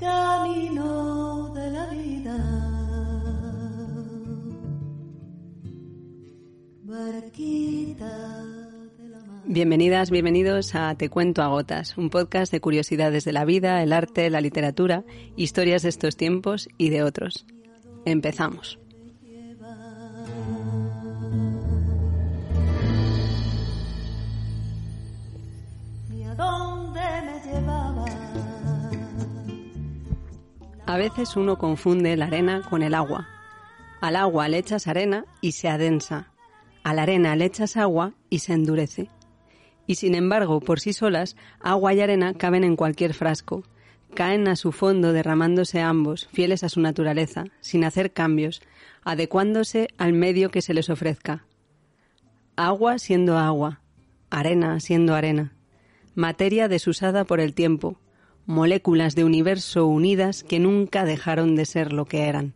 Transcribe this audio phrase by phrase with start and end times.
[0.00, 2.38] Camino de la vida.
[6.82, 8.44] Barquita
[8.96, 9.42] de la mar.
[9.44, 13.92] Bienvenidas, bienvenidos a Te Cuento a Gotas, un podcast de curiosidades de la vida, el
[13.92, 15.04] arte, la literatura,
[15.36, 17.44] historias de estos tiempos y de otros.
[18.06, 18.78] Empezamos.
[30.90, 33.28] A veces uno confunde la arena con el agua.
[34.00, 36.32] Al agua le echas arena y se adensa.
[36.82, 39.08] A la arena le echas agua y se endurece.
[39.86, 43.62] Y sin embargo, por sí solas, agua y arena caben en cualquier frasco.
[44.14, 48.60] Caen a su fondo derramándose ambos, fieles a su naturaleza, sin hacer cambios,
[49.04, 51.46] adecuándose al medio que se les ofrezca.
[52.56, 53.80] Agua siendo agua,
[54.28, 55.52] arena siendo arena,
[56.16, 58.00] materia desusada por el tiempo,
[58.46, 62.54] moléculas de universo unidas que nunca dejaron de ser lo que eran.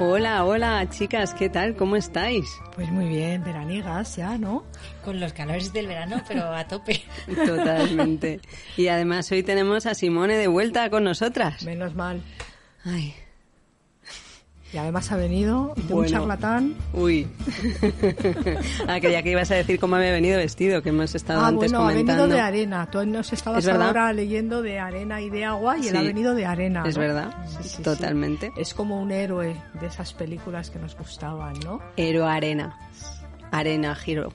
[0.00, 1.76] Hola, hola, chicas, ¿qué tal?
[1.76, 2.44] ¿Cómo estáis?
[2.74, 4.64] Pues muy bien, veraniegas ya, ¿no?
[5.04, 7.04] Con los calores del verano, pero a tope.
[7.46, 8.40] Totalmente.
[8.76, 11.62] Y además hoy tenemos a Simone de vuelta con nosotras.
[11.62, 12.20] Menos mal.
[12.84, 13.14] Ay,
[14.74, 16.10] Y además ha venido de un Bueno.
[16.10, 16.74] charlatán.
[16.92, 17.28] uy.
[18.88, 21.70] ah, creía que ibas a decir cómo había venido vestido, que hemos estado Ah, antes
[21.70, 22.22] bueno, ha comentando.
[22.24, 22.90] venido de arena.
[22.90, 25.96] Tú nos estabas ¿Es ahora leyendo de arena y de agua y él Sí.
[25.96, 26.82] ha venido de arena.
[26.86, 27.02] Es ¿no?
[27.02, 28.50] verdad, Sí, sí, totalmente.
[28.56, 31.80] Es como un héroe de esas películas que nos gustaban, ¿no?
[31.96, 32.76] Hero Arena.
[33.52, 34.32] Arena Hero.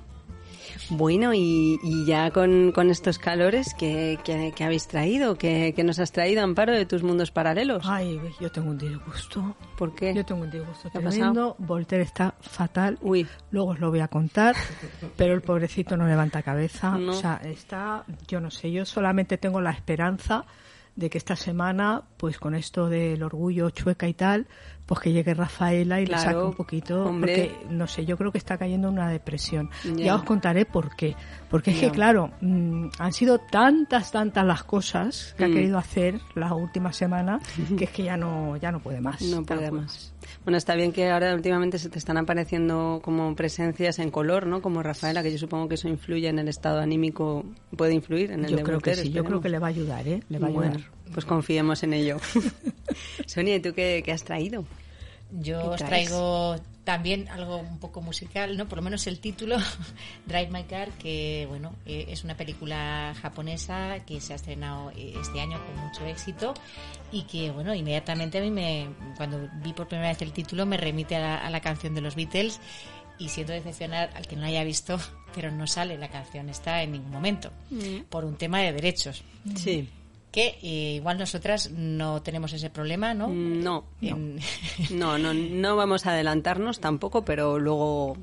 [0.92, 5.36] Bueno, y, y ya con, con estos calores, ¿qué, qué- qué habéis traído?
[5.38, 7.84] ¿Qué, qué nos has traído, Amparo, de tus mundos paralelos?
[7.88, 9.56] Ay, yo tengo un disgusto.
[9.78, 10.14] ¿Por qué?
[10.16, 11.56] Yo tengo un disgusto ¿Qué ha tremendo.
[11.60, 12.98] Voltaire está fatal.
[13.02, 14.56] Uy, Luego os lo voy a contar,
[15.16, 16.98] pero el pobrecito no levanta cabeza.
[16.98, 17.12] No.
[17.12, 20.46] O sea, está, yo no sé, yo solamente tengo la esperanza
[21.00, 24.48] de que esta semana, pues con esto del orgullo chueca y tal,
[24.86, 27.54] pues que llegue Rafaela y le saque un poquito, hombre.
[27.58, 29.70] porque no sé, yo creo que está cayendo en una depresión.
[29.96, 30.06] Ya.
[30.06, 31.16] Ya, os contaré por qué.
[31.50, 35.52] Porque es que, claro, mm, han sido tantas, tantas las cosas que Mm.
[35.52, 37.40] ha querido hacer la última semana
[37.78, 39.22] que es que ya no, ya no puede más.
[39.22, 40.14] no puede más.
[40.46, 44.62] Bueno, está bien que ahora últimamente se te están apareciendo como presencias en color, ¿no?
[44.62, 47.46] Como Rafaela, que yo supongo que eso influye en el estado anímico,
[47.76, 49.70] puede influir en el Yo de creo que sí, yo creo que le va a
[49.70, 50.24] ayudar, ¿eh?
[50.30, 50.82] Le va a ayudar.
[51.14, 52.18] pues confiemos en ello.
[53.26, 54.66] Sonia, ¿y tú qué, qué has traído?
[55.32, 58.68] Yo ¿Qué os traigo también algo un poco musical, ¿no?
[58.68, 59.58] Por lo menos el título,
[60.26, 65.14] Drive My Car, que bueno, eh, es una película japonesa que se ha estrenado eh,
[65.22, 66.56] este año con mucho éxito
[67.12, 70.78] y que bueno, inmediatamente a mí me, cuando vi por primera vez el título me
[70.78, 72.60] remite a la, a la canción de los Beatles
[73.20, 74.98] y siento decepcionar al que no la haya visto,
[75.36, 77.52] pero no sale la canción, está en ningún momento,
[78.10, 79.24] por un tema de derechos.
[79.56, 79.88] Sí.
[80.32, 83.28] Que eh, igual nosotras no tenemos ese problema, ¿no?
[83.30, 84.40] No, En-
[84.92, 88.16] no, no, no vamos a adelantarnos tampoco, pero luego,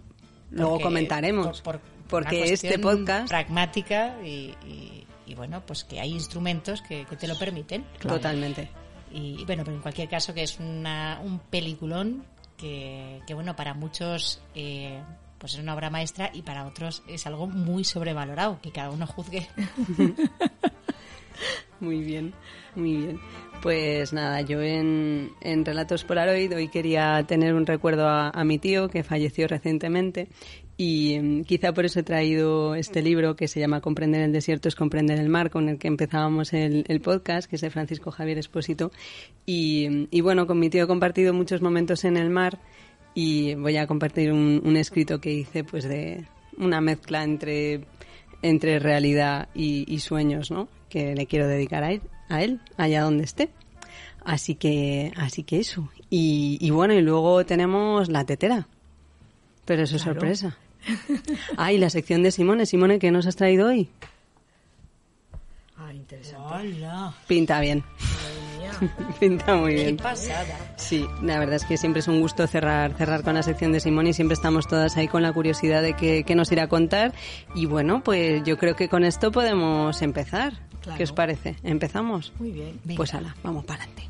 [0.50, 1.61] luego Porque- comentaremos.
[1.62, 6.81] por- por porque una este podcast, pragmática y, y- y bueno pues que hay instrumentos
[6.83, 8.71] que, que te lo permiten totalmente.
[9.12, 12.23] y, y bueno pero en cualquier caso que es una, un peliculón
[12.56, 15.03] que, que bueno para muchos eh,
[15.38, 19.05] pues es una obra maestra y para otros es algo muy sobrevalorado que cada uno
[19.09, 19.49] juzgue
[21.81, 22.33] Muy bien,
[22.75, 23.21] muy bien.
[23.62, 28.88] Pues nada, yo en, en Relatos Polaroid hoy quería tener un recuerdo a, mi tío
[28.88, 30.29] que falleció recientemente
[30.77, 34.69] y mm, quizá por eso he traído este libro que se llama Comprender el desierto
[34.69, 38.38] es comprender el mar, con el que empezábamos el, podcast, que es de Francisco Javier
[38.38, 38.91] Espósito.
[39.44, 42.59] Y, y bueno, con mi tío he compartido muchos momentos en el mar
[43.15, 46.27] y voy a compartir un, un escrito que hice pues de
[46.59, 47.87] una mezcla entre
[48.43, 50.69] entre realidad y, y sueños, ¿no?
[50.88, 53.50] Que le quiero dedicar a él, a él, allá donde esté.
[54.25, 55.88] Así que, así que eso.
[56.11, 58.67] Y, y bueno, y luego tenemos la tetera.
[59.65, 60.21] Pero eso es Claro.
[60.21, 60.56] sorpresa.
[61.56, 62.65] Ah, y la sección de Simone.
[62.67, 63.88] Simone, ¿qué nos has traído hoy?
[65.77, 66.38] Ah, interesante.
[66.55, 67.15] ¡Hola!
[67.27, 67.83] Pinta bien.
[69.20, 69.96] Pinta muy ¡Qué bien.
[69.96, 70.56] pasada!
[70.76, 73.81] Sí, la verdad es que siempre es un gusto cerrar, cerrar con la sección de
[73.81, 76.69] Simón y siempre estamos todas ahí con la curiosidad de qué, qué nos irá a
[76.69, 77.12] contar.
[77.55, 80.55] Y bueno, pues yo creo que con esto podemos empezar.
[80.82, 80.99] Claro.
[80.99, 81.56] ¿Qué os parece?
[81.64, 82.32] ¿Empezamos?
[82.38, 82.78] Muy bien.
[82.96, 84.08] Pues ala, vamos para adelante.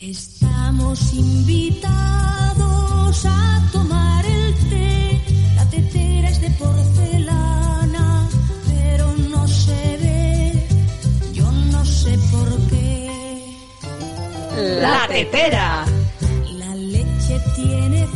[0.00, 2.56] Estamos invitados
[3.26, 5.20] a tomar el té.
[5.54, 8.26] La tetera es de porcelana,
[8.66, 10.66] pero no se ve.
[11.34, 13.10] Yo no sé por qué.
[14.80, 15.84] ¡La tetera!
[16.54, 18.08] La leche tiene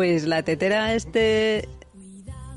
[0.00, 1.68] Pues la tetera este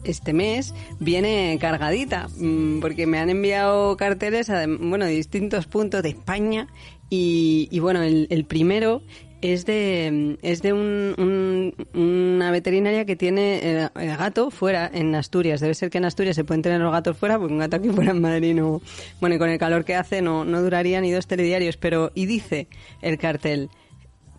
[0.06, 6.04] este mes viene cargadita mm, porque me han enviado carteles a, bueno, de distintos puntos
[6.04, 6.70] de España
[7.10, 9.02] y, bueno, el, primero
[9.42, 15.60] es de, es de un- un- una veterinaria que tiene el gato fuera en Asturias.
[15.60, 17.90] Debe ser que en Asturias se pueden tener los gatos fuera, porque un gato aquí
[17.90, 18.82] fuera en Madrid no...
[19.20, 22.10] Bueno, y con el calor que hace no, no duraría ni dos telediarios, pero...
[22.16, 22.68] Y dice
[23.02, 23.70] el cartel,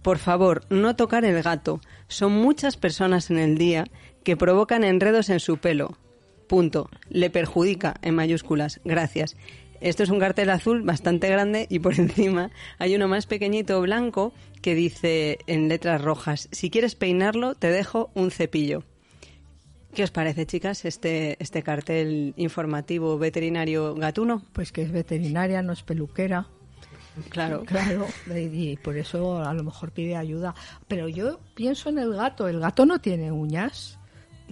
[0.01, 1.81] por favor, no tocar el gato.
[2.15, 3.89] Son muchas personas en el día
[4.23, 5.99] que provocan enredos en su pelo.
[6.47, 6.89] Punto.
[7.09, 8.81] Le perjudica, en mayúsculas.
[8.85, 9.37] Gracias.
[9.81, 14.33] Esto es un cartel azul bastante grande y por encima hay uno más pequeñito blanco
[14.63, 18.85] que dice en letras rojas, si quieres peinarlo te dejo un cepillo.
[19.93, 24.45] ¿Qué os parece, chicas, este, este cartel informativo veterinario gatuno?
[24.53, 26.47] Pues que es veterinaria, no es peluquera.
[27.29, 27.65] Claro.
[27.75, 30.55] Claro, y por eso a lo mejor pide ayuda.
[30.89, 32.49] Pero yo pienso en el gato.
[32.49, 33.99] El gato no tiene uñas.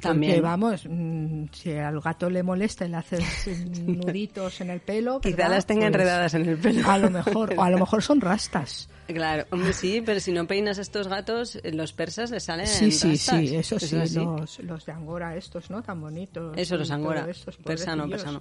[0.01, 0.33] También.
[0.33, 4.81] Porque vamos, mm, si al gato le molesta y le haces mm, nuditos en el
[4.81, 5.21] pelo.
[5.21, 6.91] Quizá las tenga Pues, enredadas en el pelo.
[6.91, 8.89] A lo mejor, o a lo mejor son rastas.
[9.09, 12.67] Claro, hombre, sí, pero si no peinas a estos gatos, eh, los persas les salen
[12.67, 13.39] Sí, sí, rastas.
[13.41, 14.15] sí, eso sí, así.
[14.19, 15.83] los, los de Angora estos, ¿no?
[15.83, 16.57] Tan bonitos.
[16.57, 17.27] Eso, los Angora.
[17.29, 18.33] estos, Persa no, pobrecillos.
[18.33, 18.41] persa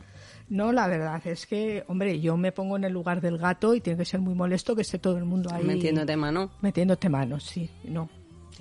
[0.49, 0.65] no.
[0.65, 3.81] No, la verdad es que, hombre, yo me pongo en el lugar del gato y
[3.81, 5.63] tiene que ser muy molesto que esté todo el mundo ahí.
[5.65, 6.51] Metiéndote mano.
[6.61, 8.09] Metiéndote manos, sí, no.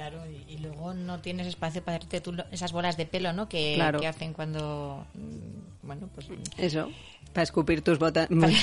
[0.00, 3.50] Claro, y, y luego no tienes espacio para hacerte tú esas bolas de pelo, ¿no?
[3.50, 4.00] Que, Claro.
[4.00, 5.04] que hacen cuando.
[5.12, 6.26] mm, Bueno, pues.
[6.56, 6.90] Eso,
[7.34, 8.26] para escupir tus botas.
[8.40, 8.54] para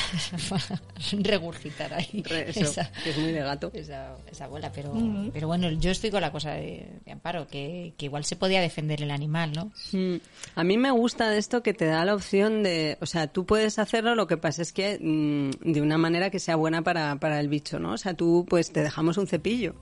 [1.11, 2.23] regurgitar ahí.
[2.25, 3.69] Re- Eso, esa, que es muy de gato.
[3.73, 4.93] esa, esa bola, pero,
[5.33, 8.59] pero bueno, yo estoy con la cosa de, de Amparo, que, que igual se podía
[8.61, 9.71] defender el animal, ¿no?
[9.91, 10.15] Mm,
[10.55, 13.45] A mí me gusta de esto que te da la opción de, o sea, tú
[13.45, 17.15] puedes hacerlo, lo que pasa es que mm, de una manera que sea buena para,
[17.17, 17.91] para el bicho, ¿no?
[17.93, 19.75] O sea, tú pues te dejamos un cepillo,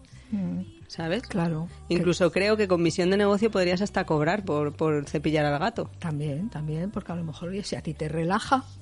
[0.87, 1.23] ¿sabes?
[1.23, 1.67] Claro.
[1.89, 5.89] Incluso creo que con visión de negocio podrías hasta cobrar por, por cepillar al gato.
[5.99, 8.63] También, también, porque a lo mejor oye, si a ti te relaja.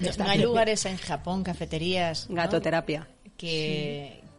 [0.00, 2.28] No, está no hay lugares en Japón, cafeterías.
[2.28, 2.36] ¿no?
[2.36, 3.06] Gatoterapia.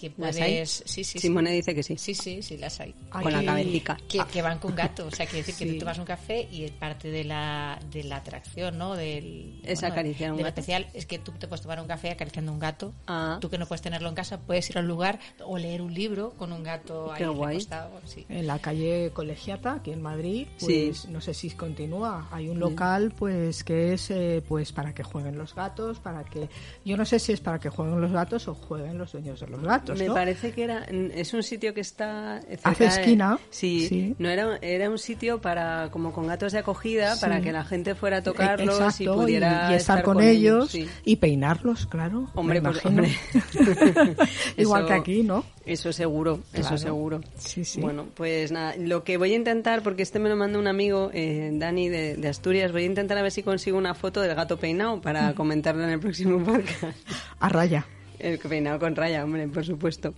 [0.01, 0.81] Que, ¿Las puedes.
[0.81, 0.89] hay?
[0.89, 1.95] Sí, sí, Simone dice que sí.
[1.97, 2.15] sí.
[2.15, 2.93] Sí, sí, las hay.
[3.11, 3.97] Con la cabecita.
[4.09, 5.73] Que, que van con gato, o sea, quiere decir que Sí.
[5.73, 8.95] tú tomas un café y parte de la, de la atracción, ¿no?
[8.95, 10.59] Del, Es acariciar a un del gato.
[10.59, 12.93] especial es que tú te puedes tomar un café acariciando un gato.
[13.07, 13.37] Ah.
[13.39, 15.93] Tú que no puedes tenerlo en casa, puedes ir a un lugar o leer un
[15.93, 17.59] libro con un gato Qué ahí guay.
[18.05, 18.25] Sí.
[18.29, 20.85] En la calle Colegiata, aquí en Madrid, Sí.
[20.87, 22.27] pues no sé si continúa.
[22.31, 26.49] Hay un local, pues que es, eh, pues para que jueguen los gatos, para que,
[26.85, 29.47] yo no sé si es para que jueguen los gatos o jueguen los dueños de
[29.47, 30.13] los gatos, Me ¿no?
[30.13, 34.15] parece que era es un sitio que está cerca Hace de- esquina, sí, sí.
[34.19, 37.21] no era era un sitio para como con gatos de acogida Sí.
[37.21, 40.87] para que la gente fuera a tocarlos Exacto, y pudiera y estar, con, ellos, sí.
[41.05, 42.29] y peinarlos, claro.
[42.35, 43.15] Hombre, pues, hombre.
[44.57, 45.43] Igual Eso- que aquí, ¿no?
[45.65, 46.77] Eso seguro, eso Claro.
[46.77, 47.21] seguro.
[47.37, 47.79] Sí, sí.
[47.81, 51.11] Bueno, pues nada, lo que voy a intentar, porque este me lo mandó un amigo,
[51.13, 54.33] eh, Dani de, de Asturias, voy a intentar a ver si consigo una foto del
[54.35, 56.97] gato peinado para comentarlo en el próximo podcast.
[57.39, 57.85] A raya.
[58.21, 60.13] El peinado con raya, hombre, por supuesto.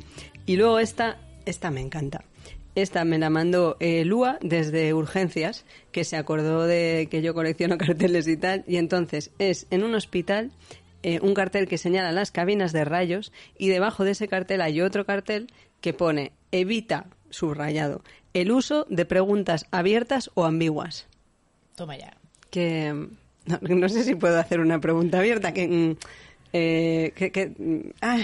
[0.45, 2.24] Y luego esta, esta me encanta.
[2.75, 7.77] Esta me la mandó eh, Lua desde Urgencias, que se acordó de que yo colecciono
[7.79, 8.63] carteles y tal.
[8.67, 10.51] Y entonces es en un hospital
[11.03, 14.79] eh, un cartel que señala las cabinas de rayos y debajo de ese cartel hay
[14.79, 18.01] otro cartel que pone evita, subrayado,
[18.33, 21.07] el uso de preguntas abiertas o ambiguas.
[21.75, 22.15] Toma ya.
[22.50, 23.10] Que
[23.45, 25.53] no, no sé si puedo hacer una pregunta abierta.
[25.53, 25.95] Que, mm,
[26.53, 28.17] eh, que, que, mm, ah.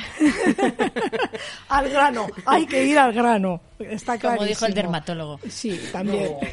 [1.69, 3.59] Al grano, hay que ir al grano.
[3.79, 4.45] Está Como clarísimo.
[4.47, 5.39] dijo el dermatólogo.
[5.49, 6.35] Sí, también.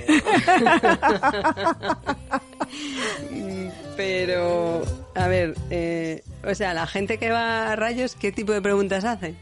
[3.96, 4.82] Pero
[5.14, 9.04] A ver, eh, o sea, la gente que va a rayos, ¿qué tipo de preguntas
[9.04, 9.34] hace?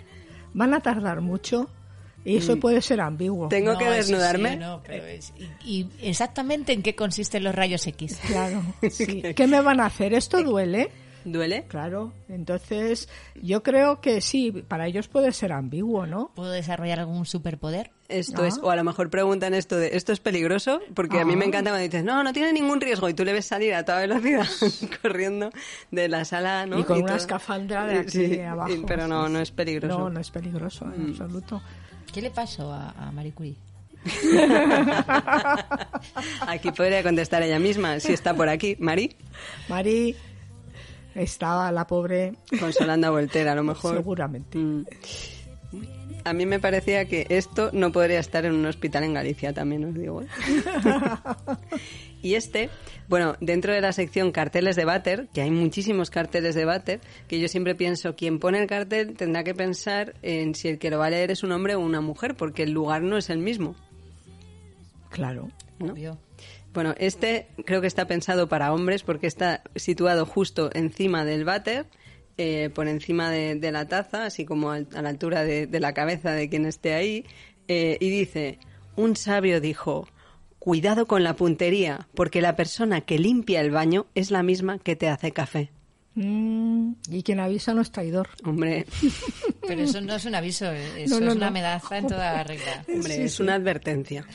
[0.52, 1.68] Van a tardar mucho
[2.24, 3.48] y eso puede ser ambiguo.
[3.48, 4.56] Tengo No, que sí, desnudarme.
[4.56, 5.32] no, pero es-
[5.64, 8.18] y, y exactamente en qué consisten los rayos X?
[8.26, 9.22] Claro, sí.
[9.34, 10.14] ¿Qué me van a hacer?
[10.14, 10.90] ¿Esto duele?
[11.24, 11.64] ¿Duele?
[11.68, 16.30] Claro, entonces yo creo que sí, para ellos puede ser ambiguo, ¿no?
[16.34, 17.90] ¿Puedo desarrollar algún superpoder?
[18.08, 18.48] Esto Ah.
[18.48, 20.80] es, o a lo mejor preguntan esto de, ¿esto es peligroso?
[20.94, 21.48] Porque a mí me Ah.
[21.48, 24.00] encanta cuando dices, no, no tiene ningún riesgo y tú le ves salir a toda
[24.00, 24.46] velocidad
[25.02, 25.50] corriendo
[25.90, 26.78] de la sala, ¿no?
[26.78, 27.16] Y con una todo.
[27.16, 28.70] escafandra de aquí Sí, de abajo.
[28.72, 29.98] y- pero no, Sí, no es peligroso.
[29.98, 30.02] Mm.
[30.02, 31.62] No, no es peligroso en absoluto.
[32.12, 33.56] ¿Qué le pasó a, a Marie Curie?
[36.46, 38.76] Aquí podría contestar ella misma, si está por aquí.
[38.78, 39.16] Mari,
[39.68, 40.16] Mari
[41.14, 43.97] estaba la pobre, consolando a Voltaire, a lo mejor.
[43.97, 44.59] seguramente.
[44.59, 44.85] Mm.
[46.25, 49.85] A mí me parecía que esto no podría estar en un hospital en Galicia, también
[49.85, 50.23] os digo.
[50.23, 50.26] ¿eh?
[52.23, 52.71] y este,
[53.09, 57.38] bueno, dentro de la sección carteles de váter, que hay muchísimos carteles de váter, que
[57.38, 60.99] yo siempre pienso, quien pone el cartel tendrá que pensar en si el que lo
[60.99, 63.38] va a leer es un hombre o una mujer, porque el lugar no es el
[63.38, 63.76] mismo.
[65.11, 65.50] Claro.
[65.78, 65.92] ¿no?
[65.92, 66.18] Obvio.
[66.74, 71.86] Bueno, este creo que está pensado para hombres porque está situado justo encima del váter,
[72.36, 75.80] eh, por encima de, de la taza, así como al- a la altura de, de
[75.80, 77.24] la cabeza de quien esté ahí,
[77.68, 78.58] eh, y dice,
[78.96, 80.08] un sabio dijo,
[80.58, 84.96] cuidado con la puntería, porque la persona que limpia el baño es la misma que
[84.96, 85.70] te hace café.
[86.16, 88.28] Mm, y quien avisa no es traidor.
[88.44, 88.86] Hombre,
[89.66, 91.50] Pero eso no es un aviso, eso No, no, es una no.
[91.50, 92.84] amenaza en toda regla.
[92.92, 93.42] hombre Sí, es sí.
[93.42, 94.26] una advertencia.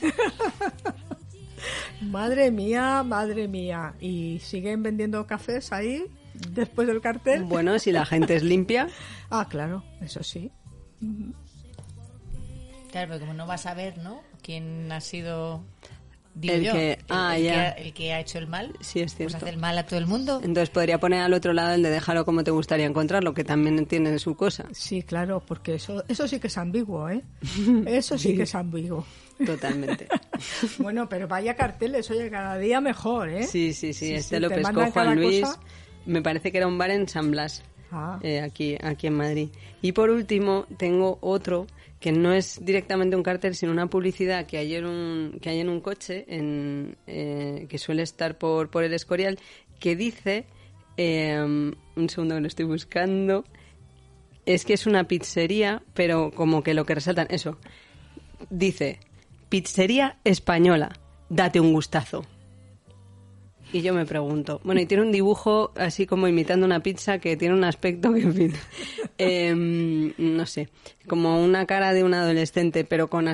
[2.00, 3.94] Madre mía, madre mía.
[4.00, 6.04] ¿Y siguen vendiendo cafés ahí
[6.52, 7.44] después del cartel?
[7.44, 8.88] Bueno, si la gente es limpia,
[9.30, 10.50] Ah, claro, eso sí.
[12.90, 14.20] Claro, pero como no vas a ver, ¿no?
[14.42, 15.62] ¿Quién ha sido,
[16.34, 17.60] digo El yo, que- el, ah, el que ya.
[17.62, 18.72] ha, el que ha hecho el mal?
[18.80, 19.36] sí es Pues cierto.
[19.36, 20.40] hace el mal a todo el mundo.
[20.42, 23.86] Entonces podría poner al otro lado el de déjalo como te gustaría encontrarlo, que también
[23.86, 24.66] tiene su cosa.
[24.72, 27.22] Sí, claro, porque eso, eso sí que es ambiguo, ¿eh?
[27.86, 29.06] Eso sí que es ambiguo.
[29.44, 30.06] Totalmente.
[30.78, 33.42] Bueno, pero vaya carteles, oye, cada día mejor, ¿eh?
[33.42, 34.06] Sí, sí, sí.
[34.06, 35.40] Sí, este sí, lo pescó Juan Luis.
[35.42, 35.60] cosa.
[36.06, 38.18] Me parece que era un bar en San Blas, Ah.
[38.22, 39.48] eh, aquí, aquí en Madrid.
[39.82, 41.66] Y por último, tengo otro
[42.00, 45.60] que no es directamente un cartel, sino una publicidad que hay en un, que hay
[45.60, 49.38] en un coche en, eh, que suele estar por, por el Escorial,
[49.78, 50.46] que dice,
[50.96, 53.44] eh, un segundo que lo estoy buscando,
[54.46, 57.58] es que es una pizzería, pero como que lo que resaltan, eso,
[58.48, 58.98] dice,
[59.50, 62.24] pizzería española, date un gustazo.
[63.72, 67.36] Y yo me pregunto, bueno, y tiene un dibujo así como imitando una pizza que
[67.36, 68.52] tiene un aspecto que, en fin,
[69.18, 70.68] em, no sé,
[71.06, 73.28] como una cara de un adolescente, pero con,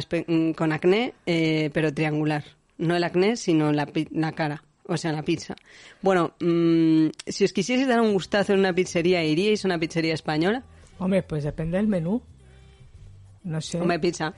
[0.57, 2.45] con acné, eh, pero triangular.
[2.79, 5.57] No el acné, sino la, la cara, o sea, la pizza.
[6.03, 10.13] Bueno, mm, si os quisierais dar un gustazo en una pizzería, ¿iríais a una pizzería
[10.13, 10.65] española?
[10.99, 12.23] Hombre, pues depende del menú.
[13.47, 13.79] No sé.
[13.79, 14.35] Come pizza.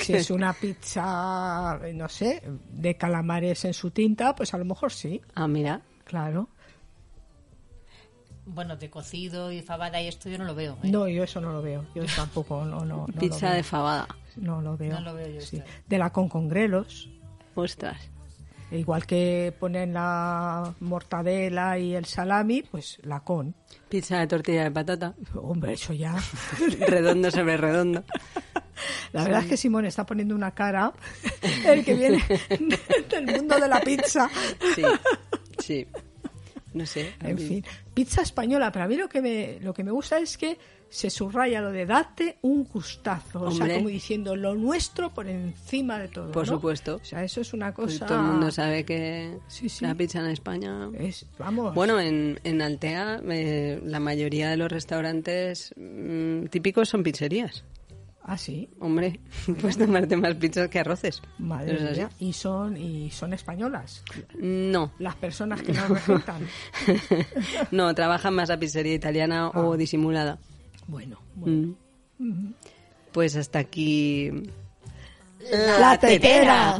[0.00, 4.90] Si es una pizza, no sé, de calamares en su tinta, pues a lo mejor
[4.92, 5.82] sí, Ah, mira.
[6.04, 6.48] claro.
[8.46, 10.78] Bueno, de cocido y fabada y esto yo no lo veo.
[10.84, 10.88] ¿eh?
[10.90, 11.84] No, yo eso no lo veo.
[11.94, 13.06] Yo tampoco, no, no.
[13.12, 13.64] no pizza lo de veo.
[13.64, 14.08] fabada.
[14.36, 14.92] No lo veo.
[14.94, 15.56] No lo veo yo sí.
[15.58, 15.68] esto.
[15.86, 17.10] De la con con grelos.
[17.54, 17.98] Ostras.
[18.70, 23.54] Igual que ponen la mortadela y el salami, pues la con.
[23.88, 25.14] Pizza de tortilla de patata.
[25.34, 26.16] Hombre, eso ya.
[26.88, 28.04] redondo sobre redondo.
[29.12, 30.92] La verdad es que Simón está poniendo una cara,
[31.64, 32.22] el que viene
[33.10, 34.28] del mundo de la pizza.
[34.74, 34.82] Sí,
[35.58, 35.86] sí.
[36.76, 37.14] No sé.
[37.22, 37.64] En fin,
[37.94, 41.10] pizza española, pero a mí lo que me, lo que me gusta es que se
[41.10, 43.42] subraya lo de date un gustazo.
[43.42, 46.30] O sea, como diciendo lo nuestro por encima de todo.
[46.32, 46.54] Por ¿no?
[46.54, 46.96] supuesto.
[46.96, 48.06] O sea, eso es una Pues cosa.
[48.06, 49.84] todo el mundo sabe que Sí, sí.
[49.84, 50.88] la pizza en España.
[50.98, 51.74] Es, vamos.
[51.74, 57.64] Bueno, en, en Altea eh, la mayoría de los restaurantes mm, típicos son pizzerías.
[58.28, 58.68] Ah, sí.
[58.80, 59.20] Hombre,
[59.60, 61.22] puedes tomarte más pizzas que arroces.
[61.38, 62.10] Madre mía.
[62.18, 64.02] Y son, y son españolas.
[64.36, 64.92] No.
[64.98, 66.42] Las personas que nos regentan.
[67.70, 69.60] no, trabajan más la pizzería italiana Ah.
[69.60, 70.38] o disimulada.
[70.88, 71.74] Bueno, bueno.
[72.18, 72.50] Mm.
[73.12, 74.30] Pues hasta aquí.
[75.78, 76.78] La tetera.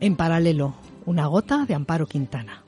[0.00, 0.74] En paralelo,
[1.06, 2.62] Una gota de Amparo Quintana.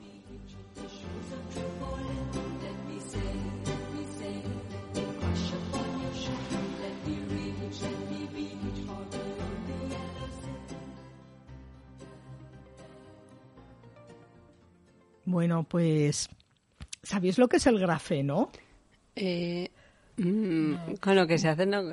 [15.23, 16.27] Bueno, pues,
[17.01, 18.51] ¿sabéis lo que es el grafeno?
[19.15, 19.71] Eh,
[20.17, 21.83] mm, con lo que se hace no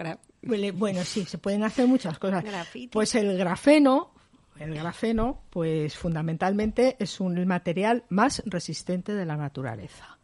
[0.43, 2.43] Bueno, bueno, sí, se pueden hacer muchas cosas.
[2.43, 2.91] Grafito.
[2.91, 4.18] Pues el grafeno,
[4.61, 10.19] el grafeno, pues fundamentalmente es un material más resistente de la naturaleza.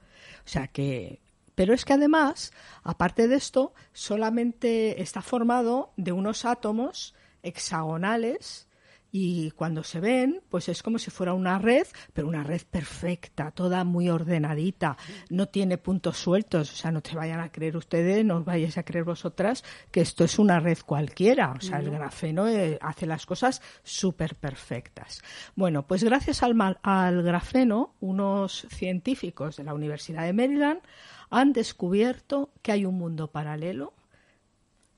[0.44, 1.20] O sea que,
[1.54, 8.68] pero es que además, aparte de esto, solamente está formado de unos átomos hexagonales
[9.16, 13.52] y cuando se ven, pues es como si fuera una red, pero una red perfecta,
[13.52, 14.97] toda muy ordenadita,
[15.30, 18.76] no tiene puntos sueltos, o sea, no te vayan a creer ustedes, no os vayáis
[18.76, 23.06] a creer vosotras que esto es una red cualquiera, o sea, el grafeno eh, hace
[23.06, 25.23] las cosas súper perfectas.
[25.54, 30.80] Bueno, pues gracias al, al grafeno, unos científicos de la Universidad de Maryland
[31.30, 33.94] han descubierto que hay un mundo paralelo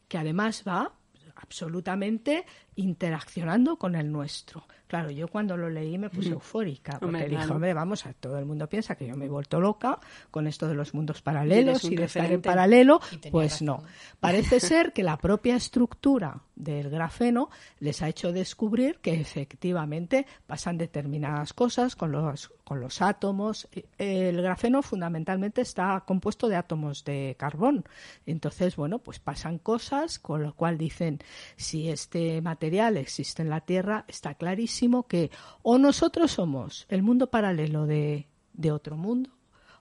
[0.09, 0.93] que además va
[1.37, 4.65] absolutamente interaccionando con el nuestro.
[4.87, 7.55] Claro, yo cuando lo leí me puse eufórica, porque Hombre, dije, claro.
[7.55, 9.99] hombre, vamos, a todo el mundo piensa que yo me he vuelto loca
[10.31, 13.01] con esto de los mundos paralelos y de estar en paralelo,
[13.33, 13.67] pues razón.
[13.67, 13.83] no.
[14.21, 20.79] Parece ser que la propia estructura del grafeno les ha hecho descubrir que efectivamente pasan
[20.79, 23.69] determinadas cosas con los, con los átomos.
[23.99, 27.85] El grafeno fundamentalmente está compuesto de átomos de carbón.
[28.25, 31.19] Entonces, bueno, pues pasan cosas, con lo cual dicen,
[31.57, 32.66] si este material
[33.01, 35.31] existe en la Tierra, está clarísimo que
[35.63, 39.31] o nosotros somos el mundo paralelo de, de otro mundo,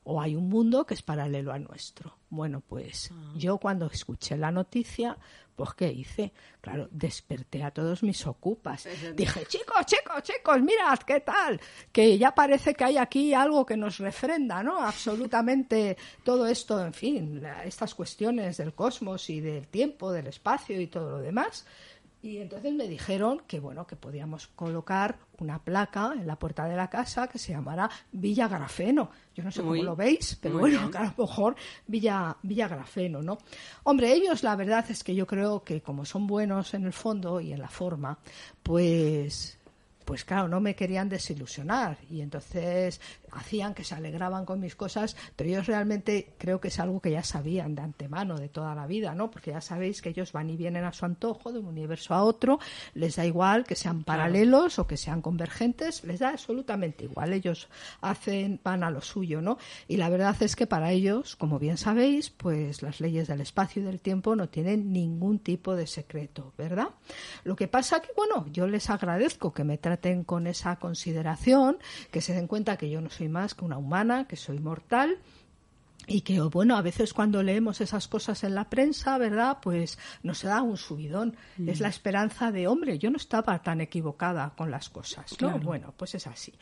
[0.03, 2.17] o hay un mundo que es paralelo al nuestro.
[2.29, 5.17] Bueno, pues yo cuando escuché la noticia,
[5.55, 6.31] pues ¿qué hice?
[6.61, 8.85] Claro, desperté a todos mis ocupas.
[9.15, 11.59] Dije, chicos, chicos, chicos, mirad, ¿qué tal?
[11.91, 14.79] Que ya parece que hay aquí algo que nos refrenda, ¿no?
[14.79, 20.79] Absolutamente todo esto, en fin, la- estas cuestiones del cosmos y del tiempo, del espacio
[20.79, 21.65] y todo lo demás.
[22.25, 26.75] Y entonces me dijeron que bueno, que podíamos colocar una placa en la puerta de
[26.75, 29.11] la casa que se llamara Villa Grafeno.
[29.35, 30.91] Yo no sé Muy- cómo lo veis, pero bueno, bien.
[30.91, 33.37] que a lo mejor Villa, Villa Grafeno, ¿no?
[33.83, 37.39] Hombre, ellos la verdad es que yo creo que como son buenos en el fondo
[37.41, 38.17] y en la forma,
[38.63, 39.59] pues
[40.03, 43.01] pues claro, no me querían desilusionar y entonces
[43.35, 47.11] hacían que se alegraban con mis cosas, pero ellos realmente creo que es algo que
[47.11, 49.29] ya sabían de antemano, de toda la vida, ¿no?
[49.29, 52.23] Porque ya sabéis que ellos van y vienen a su antojo de un universo a
[52.23, 52.59] otro,
[52.93, 57.67] les da igual que sean paralelos o que sean convergentes, les da absolutamente igual, ellos
[58.01, 59.57] hacen, van a lo suyo, ¿no?
[59.87, 63.81] Y la verdad es que para ellos, como bien sabéis, pues las leyes del espacio
[63.81, 66.89] y del tiempo no tienen ningún tipo de secreto, ¿verdad?
[67.43, 71.77] Lo que pasa que, bueno, yo les agradezco que me traten con esa consideración,
[72.11, 75.19] que se den cuenta que yo no soy más que una humana, que soy mortal
[76.07, 79.57] y que, bueno, a veces cuando leemos esas cosas en la prensa, ¿verdad?
[79.61, 81.35] Pues nos da un subidón.
[81.65, 85.57] Es la esperanza de, hombre, yo no estaba tan equivocada con las cosas, ¿no?
[85.59, 86.53] Bueno, pues es así.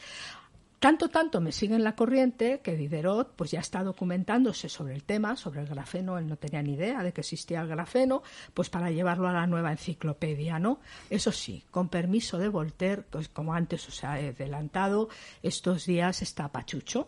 [0.84, 5.06] Tanto, tanto me sigue en la corriente que Diderot pues ya está documentándose sobre el
[5.06, 6.17] tema, sobre el grafeno.
[6.17, 8.22] Él no tenía ni idea de que existía el grafeno,
[8.54, 10.82] pues para llevarlo a la nueva enciclopedia, ¿no?
[11.10, 15.08] Eso sí, con permiso de Voltaire, pues como antes os he adelantado,
[15.41, 17.08] estos días está Pachucho,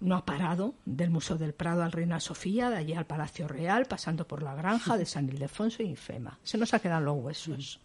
[0.00, 3.86] no ha parado del Museo del Prado al Reina Sofía, de allí al Palacio Real,
[3.86, 6.38] pasando por la granja de San Ildefonso y Infema.
[6.42, 7.80] Se nos ha quedado en los huesos.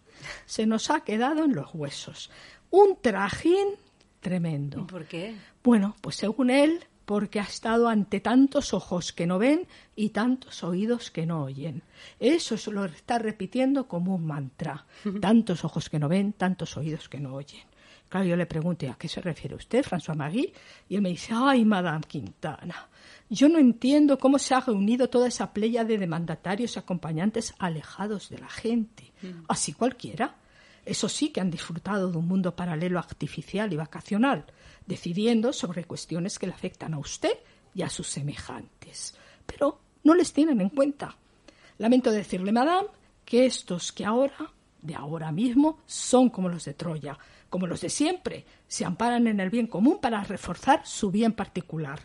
[0.46, 2.30] Se nos ha quedado en los huesos.
[2.70, 3.78] Un trajín
[4.20, 4.88] tremendo.
[4.88, 5.36] ¿Por qué?
[5.64, 10.64] Bueno, pues según él, porque ha estado ante tantos ojos que no ven y tantos
[10.64, 11.82] oídos que no oyen.
[12.20, 14.86] Eso se lo está repitiendo como un mantra.
[15.20, 17.64] Tantos ojos que no ven, tantos oídos que no oyen.
[18.10, 20.54] Claro, yo le pregunté, ¿a qué se refiere usted, François Marie?
[20.88, 22.90] Y él me dice, ay, Madame Quintana,
[23.30, 28.30] yo no entiendo cómo se ha reunido toda esa pléyade de mandatarios y acompañantes alejados
[28.30, 29.12] de la gente.
[29.48, 30.36] Así cualquiera.
[30.90, 34.46] Eso sí que han disfrutado de un mundo paralelo artificial y vacacional,
[34.88, 37.34] decidiendo sobre cuestiones que le afectan a usted
[37.76, 39.14] y a sus semejantes.
[39.46, 41.16] Pero no les tienen en cuenta.
[41.78, 42.88] Lamento decirle, madame,
[43.24, 47.20] que estos que ahora, de ahora mismo, son como los de Troya,
[47.52, 52.00] como los de siempre, se amparan en el bien común para reforzar su bien particular.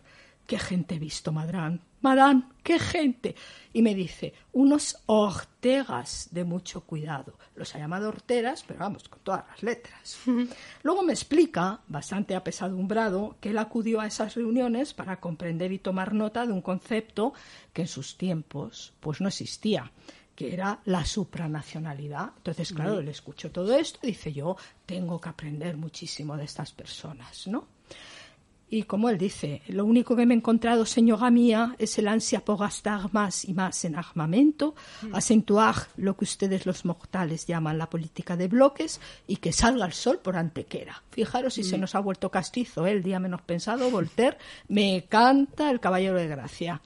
[0.47, 1.81] ¿Qué gente he visto, madrán?
[2.05, 3.35] Madame, qué gente.
[3.73, 7.33] Y me dice, unos ortegas de mucho cuidado.
[7.57, 10.19] Los ha llamado horteras, pero vamos, con todas las letras.
[10.83, 16.13] Luego me explica, bastante apesadumbrado, que él acudió a esas reuniones para comprender y tomar
[16.13, 17.33] nota de un concepto
[17.73, 19.91] que en sus tiempos pues no existía
[20.35, 22.33] que era la supranacionalidad.
[22.37, 26.73] Entonces, claro, él escuchó todo esto y dice, yo tengo que aprender muchísimo de estas
[26.73, 27.69] personas, ¿no?
[28.69, 32.45] Y como él dice, lo único que me he encontrado, señora mía, es el ansia
[32.45, 34.75] por gastar más y más en armamento,
[35.13, 39.93] acentuar lo que ustedes los mortales llaman la política de bloques y que salga el
[39.93, 41.03] sol por antequera.
[41.11, 42.93] Fijaros si se nos ha vuelto castizo ¿eh?
[42.93, 46.81] el día menos pensado, Voltaire, me canta el caballero de gracia.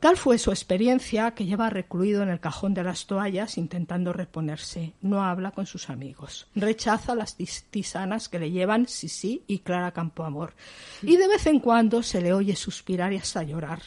[0.00, 4.92] Tal fue su experiencia que lleva recluido en el cajón de las toallas intentando reponerse.
[5.00, 6.46] No habla con sus amigos.
[6.54, 10.54] Rechaza las tis- tisanas que le llevan Sisi y Clara Campoamor.
[11.02, 13.82] Y de vez en cuando se le oye suspirar y hasta llorar.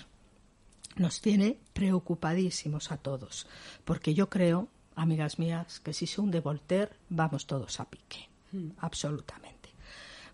[0.97, 3.47] Nos tiene preocupadísimos a todos,
[3.85, 8.27] porque yo creo, amigas mías, que si se hunde Voltaire, vamos todos a pique.
[8.79, 9.69] Absolutamente.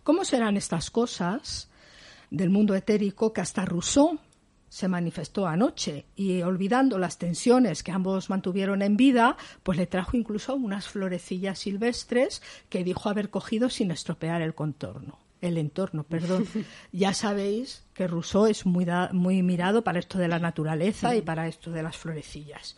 [0.03, 1.69] ¿Cómo serán estas cosas
[2.31, 4.19] del mundo etérico que hasta Rousseau
[4.69, 10.17] se manifestó anoche y olvidando las tensiones que ambos mantuvieron en vida, pues le trajo
[10.17, 15.19] incluso unas florecillas silvestres que dijo haber cogido sin estropear el contorno.
[15.39, 16.47] El entorno, perdón.
[16.91, 21.21] ya sabéis que Rousseau es muy, da- muy mirado para esto de la naturaleza y
[21.21, 22.75] para esto de las florecillas.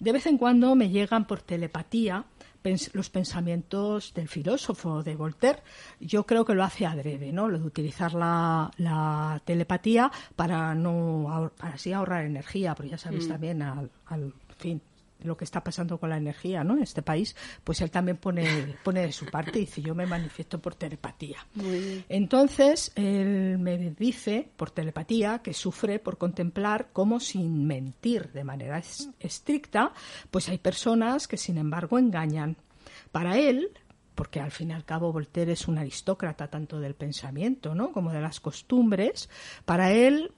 [0.00, 2.24] De vez en cuando me llegan por telepatía
[2.64, 5.60] pens- los pensamientos del filósofo de Voltaire.
[6.00, 7.48] Yo creo que lo hace adrede, ¿no?
[7.48, 12.98] Lo de utilizar la, la telepatía para no ahor- para así ahorrar energía, porque ya
[12.98, 14.80] sabéis también al, al fin
[15.24, 16.76] lo que está pasando con la energía ¿no?
[16.76, 17.34] en este país,
[17.64, 21.38] pues él también pone, pone de su parte y dice yo me manifiesto por telepatía.
[22.08, 28.78] Entonces, él me dice por telepatía que sufre por contemplar cómo sin mentir de manera
[28.78, 29.92] es- estricta,
[30.30, 32.56] pues hay personas que sin embargo engañan.
[33.12, 33.70] Para él,
[34.14, 37.92] porque al fin y al cabo Voltaire es un aristócrata tanto del pensamiento ¿no?
[37.92, 39.28] como de las costumbres,
[39.64, 40.32] para él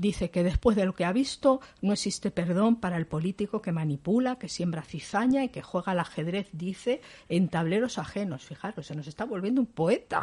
[0.00, 3.70] Dice que después de lo que ha visto no existe perdón para el político que
[3.70, 8.42] manipula, que siembra cizaña y que juega al ajedrez, dice, en tableros ajenos.
[8.42, 10.22] Fijaros, se nos está volviendo un poeta.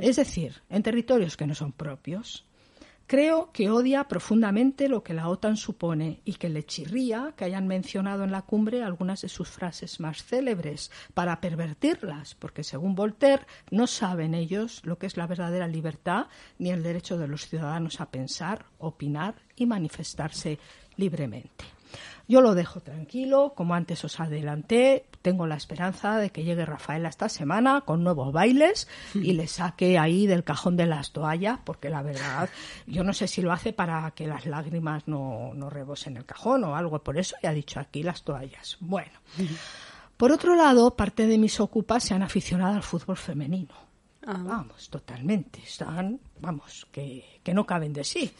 [0.00, 2.47] Es decir, en territorios que no son propios.
[3.08, 7.66] Creo que odia profundamente lo que la OTAN supone y que le chirría que hayan
[7.66, 13.46] mencionado en la cumbre algunas de sus frases más célebres para pervertirlas, porque según Voltaire
[13.70, 16.26] no saben ellos lo que es la verdadera libertad
[16.58, 20.58] ni el derecho de los ciudadanos a pensar, opinar y manifestarse
[20.98, 21.64] libremente.
[22.28, 27.10] Yo lo dejo tranquilo, como antes os adelanté, tengo la esperanza de que llegue Rafaela
[27.10, 31.90] esta semana con nuevos bailes y le saque ahí del cajón de las toallas, porque
[31.90, 32.48] la verdad,
[32.86, 36.64] yo no sé si lo hace para que las lágrimas no, no rebosen el cajón
[36.64, 38.78] o algo, por eso ya ha dicho aquí las toallas.
[38.80, 39.12] Bueno,
[40.16, 43.74] por otro lado, parte de mis ocupas se han aficionado al fútbol femenino.
[44.26, 44.40] Ah.
[44.42, 48.32] Vamos, totalmente, están, vamos, que, que no caben de sí.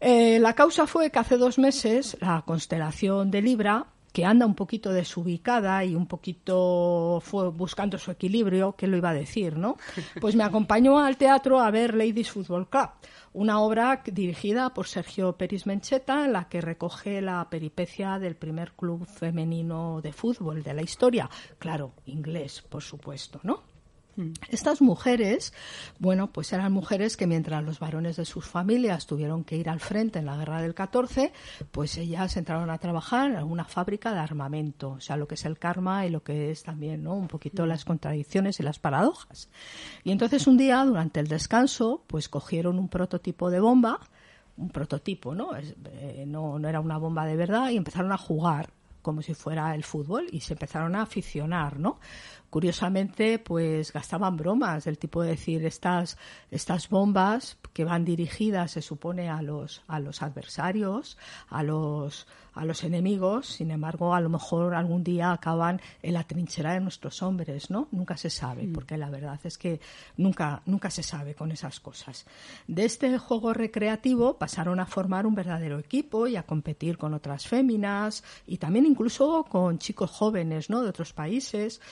[0.00, 4.54] Eh, la causa fue que hace dos meses la constelación de Libra, que anda un
[4.54, 9.76] poquito desubicada y un poquito fue buscando su equilibrio, que lo iba a decir, ¿no?
[10.22, 12.88] Pues me acompañó al teatro a ver Ladies Football Club,
[13.34, 18.72] una obra dirigida por Sergio Peris Mencheta, en la que recoge la peripecia del primer
[18.72, 23.75] club femenino de fútbol de la historia, claro, inglés, por supuesto, ¿no?
[24.48, 25.52] Estas mujeres,
[25.98, 29.80] bueno, pues eran mujeres que mientras los varones de sus familias tuvieron que ir al
[29.80, 31.32] frente en la guerra del 14,
[31.70, 35.44] pues ellas entraron a trabajar en una fábrica de armamento, o sea, lo que es
[35.44, 37.14] el karma y lo que es también, ¿no?
[37.14, 39.50] Un poquito las contradicciones y las paradojas.
[40.02, 44.00] Y entonces un día, durante el descanso, pues cogieron un prototipo de bomba,
[44.56, 45.50] un prototipo, ¿no?
[45.56, 48.70] Eh, no, no era una bomba de verdad y empezaron a jugar
[49.06, 52.00] como si fuera el fútbol y se empezaron a aficionar, ¿no?
[52.50, 56.16] Curiosamente, pues gastaban bromas del tipo de decir estas
[56.50, 62.64] estas bombas que van dirigidas, se supone, a los a los adversarios, a los a
[62.64, 67.22] los enemigos, sin embargo, a lo mejor algún día acaban en la trinchera de nuestros
[67.22, 67.86] hombres, ¿no?
[67.92, 69.78] Nunca se sabe, porque la verdad es que
[70.16, 72.24] nunca nunca se sabe con esas cosas.
[72.66, 77.46] De este juego recreativo pasaron a formar un verdadero equipo y a competir con otras
[77.46, 80.82] féminas y también incluso con chicos jóvenes, ¿no?
[80.82, 81.82] De otros países.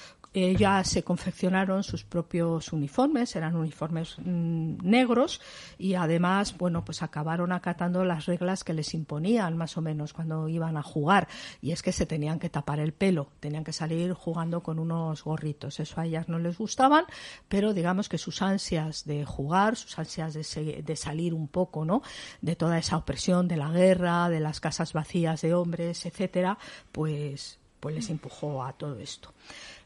[0.55, 5.41] Ellas se confeccionaron sus propios uniformes, eran uniformes mm, negros
[5.79, 10.49] y además, bueno, pues acabaron acatando las reglas que les imponían más o menos cuando
[10.49, 11.29] iban a jugar
[11.63, 15.25] y es que se tenían que tapar el pelo, tenían que salir jugando con unos
[15.25, 15.81] gorritos.
[15.81, 17.05] Eso a ellas no les gustaban,
[17.49, 21.85] pero digamos que sus ansias de jugar, sus ansias de, se- de salir un poco,
[21.85, 22.03] ¿no?
[22.41, 26.59] De toda esa opresión de la guerra, de las casas vacías de hombres, etcétera,
[26.93, 29.35] pues pues les empujó a todo esto.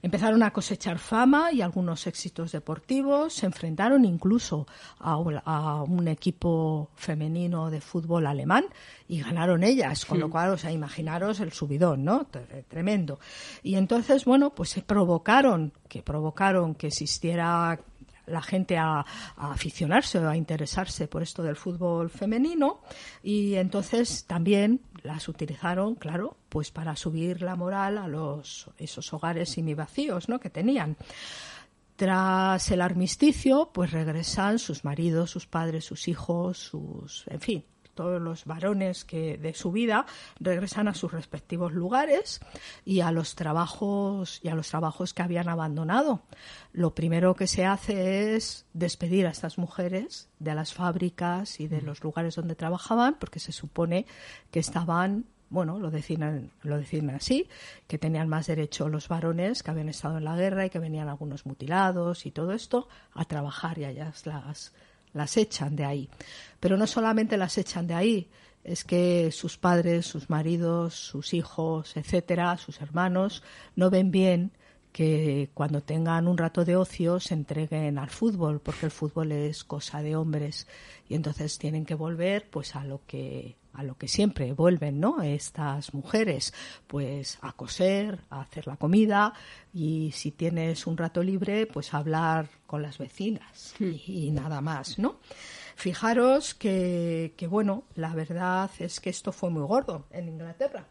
[0.02, 4.66] Empezaron a cosechar fama y algunos éxitos deportivos, se enfrentaron incluso
[4.98, 8.64] a un, a un equipo femenino de fútbol alemán
[9.08, 12.26] y ganaron ellas, con lo cual, o sea, imaginaros el subidón, ¿no?
[12.68, 13.18] Tremendo.
[13.62, 17.80] Y entonces, bueno, pues se provocaron, que provocaron que existiera
[18.28, 19.00] la gente a,
[19.36, 22.80] a aficionarse o a interesarse por esto del fútbol femenino
[23.22, 29.50] y entonces también las utilizaron, claro, pues para subir la moral a los esos hogares
[29.50, 30.38] semivacíos, ¿no?
[30.40, 30.96] que tenían.
[31.96, 37.64] Tras el armisticio, pues regresan sus maridos, sus padres, sus hijos, sus, en fin,
[37.98, 40.06] todos los varones que de su vida
[40.38, 42.38] regresan a sus respectivos lugares
[42.84, 46.22] y a los trabajos y a los trabajos que habían abandonado.
[46.72, 51.82] Lo primero que se hace es despedir a estas mujeres de las fábricas y de
[51.82, 54.06] los lugares donde trabajaban porque se supone
[54.52, 57.48] que estaban bueno, lo decían, lo decían así,
[57.86, 61.08] que tenían más derecho los varones que habían estado en la guerra y que venían
[61.08, 64.74] algunos mutilados y todo esto a trabajar y allá las,
[65.12, 66.08] las echan de ahí.
[66.60, 68.28] Pero no solamente las echan de ahí,
[68.64, 73.42] es que sus padres, sus maridos, sus hijos, etcétera, sus hermanos,
[73.76, 74.52] no ven bien
[74.92, 79.64] que cuando tengan un rato de ocio se entreguen al fútbol, porque el fútbol es
[79.64, 80.66] cosa de hombres
[81.08, 85.22] y entonces tienen que volver pues a lo que a lo que siempre vuelven, ¿no?
[85.22, 86.52] Estas mujeres,
[86.88, 89.32] pues a coser, a hacer la comida
[89.72, 94.60] y si tienes un rato libre, pues a hablar con las vecinas y, y nada
[94.60, 95.20] más, ¿no?
[95.76, 100.88] Fijaros que, que, bueno, la verdad es que esto fue muy gordo en Inglaterra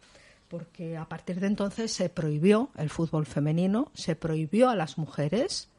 [0.48, 5.70] porque a partir de entonces se prohibió el fútbol femenino, se prohibió a las mujeres,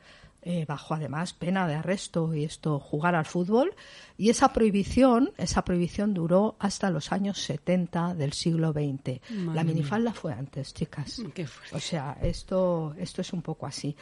[0.43, 3.75] eh, bajo además pena de arresto y esto, jugar al fútbol,
[4.17, 9.21] y esa prohibición, esa prohibición duró hasta los años 70 del siglo XX.
[9.31, 9.65] Madre La mía.
[9.65, 11.23] minifalda fue antes, chicas.
[11.35, 11.77] Qué fuerte.
[11.77, 13.97] O sea, esto, esto es un poco así.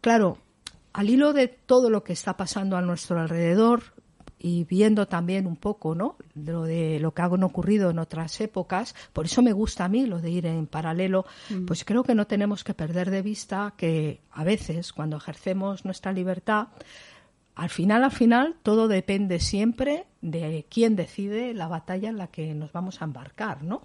[0.00, 0.38] Claro,
[0.92, 3.82] al hilo de todo lo que está pasando a nuestro alrededor
[4.38, 6.16] y viendo también un poco, ¿no?
[6.34, 10.06] Lo de lo que han ocurrido en otras épocas, por eso me gusta a mí
[10.06, 11.26] lo de ir en paralelo,
[11.66, 16.12] pues creo que no tenemos que perder de vista que a veces cuando ejercemos nuestra
[16.12, 16.68] libertad
[17.58, 22.54] al final, al final, todo depende siempre de quién decide la batalla en la que
[22.54, 23.82] nos vamos a embarcar, ¿no?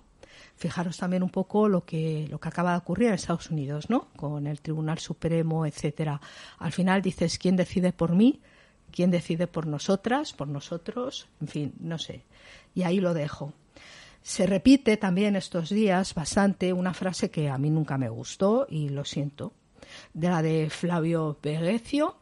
[0.56, 4.10] Fijaros también un poco lo que, lo que acaba de ocurrir en Estados Unidos, ¿no?
[4.16, 6.22] Con el Tribunal Supremo, etcétera.
[6.60, 8.42] Al final dices, ¿quién decide por mí?
[8.94, 11.28] ¿Quién decide por nosotras, por nosotros?
[11.42, 12.26] En fin, no sé.
[12.76, 13.52] Y ahí lo dejo.
[14.22, 18.90] Se repite también estos días bastante una frase que a mí nunca me gustó y
[18.90, 19.52] lo siento,
[20.14, 22.18] de la de Flavio Vegecio,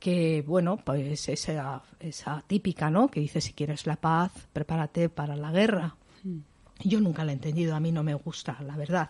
[0.00, 3.08] que bueno, pues esa, esa típica, ¿no?
[3.08, 5.94] Que dice si quieres la paz, prepárate para la guerra.
[6.80, 9.08] Yo nunca la he entendido, a mí no me gusta, la verdad,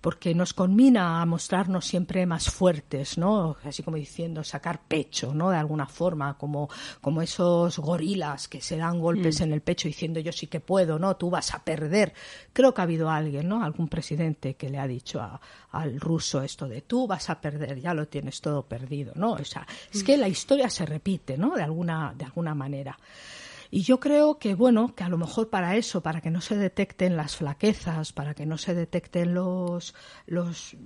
[0.00, 3.56] porque nos conmina a mostrarnos siempre más fuertes, ¿no?
[3.62, 5.50] Así como diciendo sacar pecho, ¿no?
[5.50, 6.68] De alguna forma, como,
[7.00, 10.98] como esos gorilas que se dan golpes en el pecho diciendo yo sí que puedo,
[10.98, 11.16] ¿no?
[11.16, 12.12] Tú vas a perder.
[12.52, 13.62] Creo que ha habido alguien, ¿no?
[13.62, 17.80] Algún presidente que le ha dicho a- al ruso esto de tú vas a perder,
[17.80, 19.34] ya lo tienes todo perdido, ¿no?
[19.34, 21.54] O sea, es que la historia se repite, ¿no?
[21.54, 22.98] De alguna, de alguna manera.
[23.74, 26.56] Y yo creo que, bueno, que a lo mejor para eso, para que no se
[26.56, 30.76] detecten las flaquezas, para que no se detecten los, los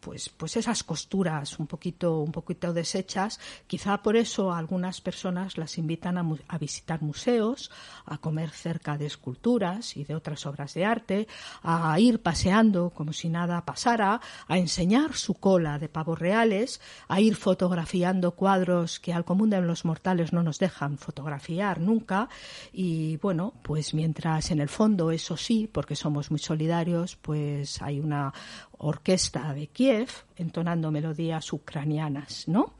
[0.00, 5.76] pues, pues esas costuras un poquito, un poquito deshechas, quizá por eso algunas personas las
[5.76, 7.70] invitan a, a visitar museos,
[8.06, 11.28] a comer cerca de esculturas y de otras obras de arte,
[11.62, 17.20] a ir paseando como si nada pasara, a enseñar su cola de pavos reales, a
[17.20, 22.29] ir fotografiando cuadros que al común de los mortales no nos dejan fotografiar nunca.
[22.72, 28.00] Y bueno, pues mientras en el fondo, eso sí, porque somos muy solidarios, pues hay
[28.00, 28.32] una
[28.78, 32.74] orquesta de Kiev entonando melodías ucranianas, ¿no?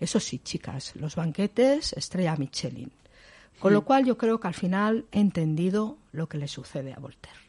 [0.00, 2.92] Eso sí, chicas, los banquetes estrella Michelin.
[3.58, 6.98] Con lo cual yo creo que al final he entendido lo que le sucede a
[6.98, 7.43] Voltaire.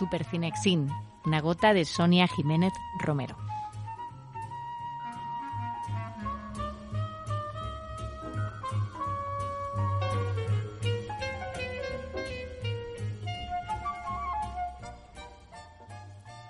[0.00, 0.88] Supercinexin,
[1.26, 3.36] una gota de Sonia Jiménez Romero.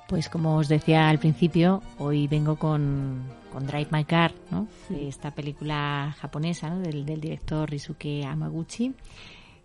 [0.06, 4.68] Pues como os decía al principio, hoy vengo con, con Drive My Car, ¿no?
[4.90, 6.78] esta película japonesa ¿no?
[6.78, 8.94] del, del director Risuke Amaguchi,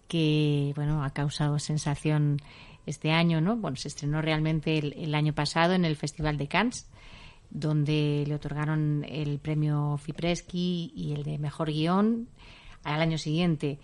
[0.08, 2.42] que bueno ha causado sensación
[2.86, 3.56] este año, ¿no?
[3.56, 6.90] Bueno, se estrenó realmente el, año pasado en el Festival de Cannes,
[7.50, 12.28] donde le otorgaron el premio Fipreschi y el de mejor guion.
[12.84, 13.80] Al año siguiente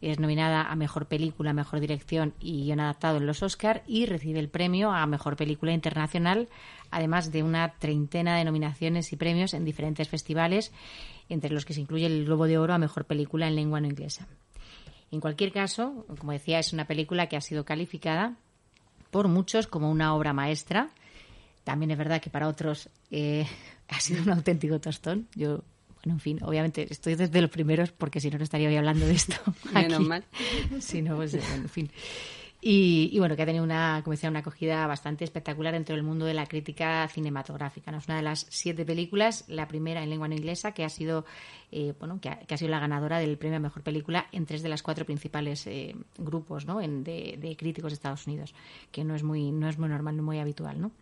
[0.00, 4.40] es nominada a mejor película, mejor dirección y guion adaptado en los Oscar y recibe
[4.40, 6.48] el premio a mejor película internacional,
[6.90, 10.72] además de una treintena de nominaciones y premios en diferentes festivales,
[11.28, 13.86] entre los que se incluye el Globo de Oro a mejor película en lengua no
[13.86, 14.26] inglesa.
[15.12, 18.34] En cualquier caso, como decía, es una película que ha sido calificada
[19.10, 20.88] por muchos como una obra maestra.
[21.64, 23.46] También es verdad que para otros eh,
[23.88, 25.28] ha sido un auténtico tostón.
[25.34, 25.62] Yo,
[26.02, 29.06] bueno, en fin, obviamente estoy desde los primeros porque si no, no estaría hoy hablando
[29.06, 29.36] de esto.
[29.74, 30.24] Menos mal.
[30.80, 31.90] Si no, pues, en fin.
[32.64, 36.26] Y, bueno, que ha tenido una, como decía, una acogida bastante espectacular dentro del mundo
[36.26, 37.90] de la crítica cinematográfica.
[37.90, 37.98] ¿no?
[37.98, 41.24] Es una de las siete películas, la primera en lengua no inglesa, que ha sido,
[41.72, 44.68] eh, bueno, que ha, sido la ganadora del premio a mejor película en tres de
[44.68, 46.78] las cuatro principales eh, grupos ¿no?
[46.78, 48.54] de, críticos de Estados Unidos,
[48.92, 50.92] que no es muy, no es muy normal, no muy habitual, ¿no?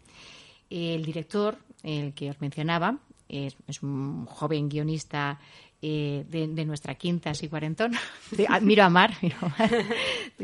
[0.71, 5.39] El director, el que os mencionaba, es un joven guionista
[5.83, 7.93] eh, de, de nuestra quinta, así cuarentón.
[8.33, 9.71] De- ah, miro a Mar, miro a Mar.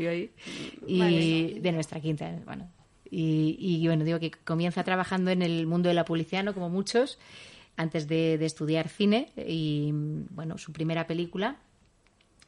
[0.87, 2.69] Y de nuestra quinta, bueno.
[3.09, 6.53] Y, y, bueno, digo que comienza trabajando en el mundo de la publicidad, ¿no?
[6.53, 7.17] como muchos,
[7.77, 9.29] antes de, de estudiar cine.
[9.47, 11.55] Y bueno, su primera película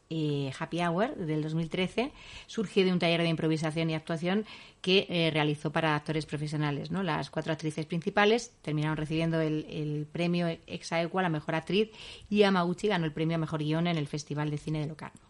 [0.09, 2.11] eh, Happy Hour del 2013
[2.47, 4.45] surgió de un taller de improvisación y actuación
[4.81, 6.89] que eh, realizó para actores profesionales.
[6.91, 7.03] ¿no?
[7.03, 11.89] Las cuatro actrices principales terminaron recibiendo el, el premio ex aequo a la mejor actriz
[12.29, 15.21] y Amaguchi ganó el premio a mejor guion en el Festival de Cine de Locarno.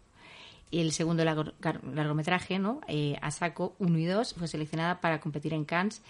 [0.72, 2.82] El segundo largometraje, ¿no?
[2.88, 6.04] eh, Asako 1 y 2, fue seleccionada para competir en Cannes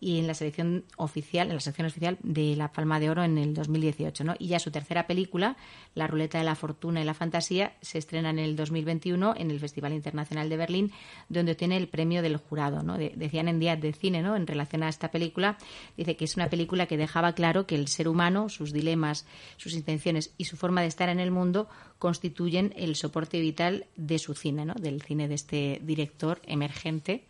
[0.00, 3.38] y en la selección oficial, en la sección oficial de la Palma de Oro en
[3.38, 4.34] el 2018, ¿no?
[4.38, 5.56] Y ya su tercera película,
[5.94, 9.60] La ruleta de la fortuna y la fantasía, se estrena en el 2021 en el
[9.60, 10.92] Festival Internacional de Berlín,
[11.28, 12.98] donde obtiene el premio del jurado, ¿no?
[12.98, 14.36] De- decían en Días de Cine, ¿no?
[14.36, 15.56] En relación a esta película,
[15.96, 19.26] dice que es una película que dejaba claro que el ser humano, sus dilemas,
[19.56, 24.18] sus intenciones y su forma de estar en el mundo constituyen el soporte vital de
[24.18, 24.74] su cine, ¿no?
[24.74, 27.24] Del cine de este director emergente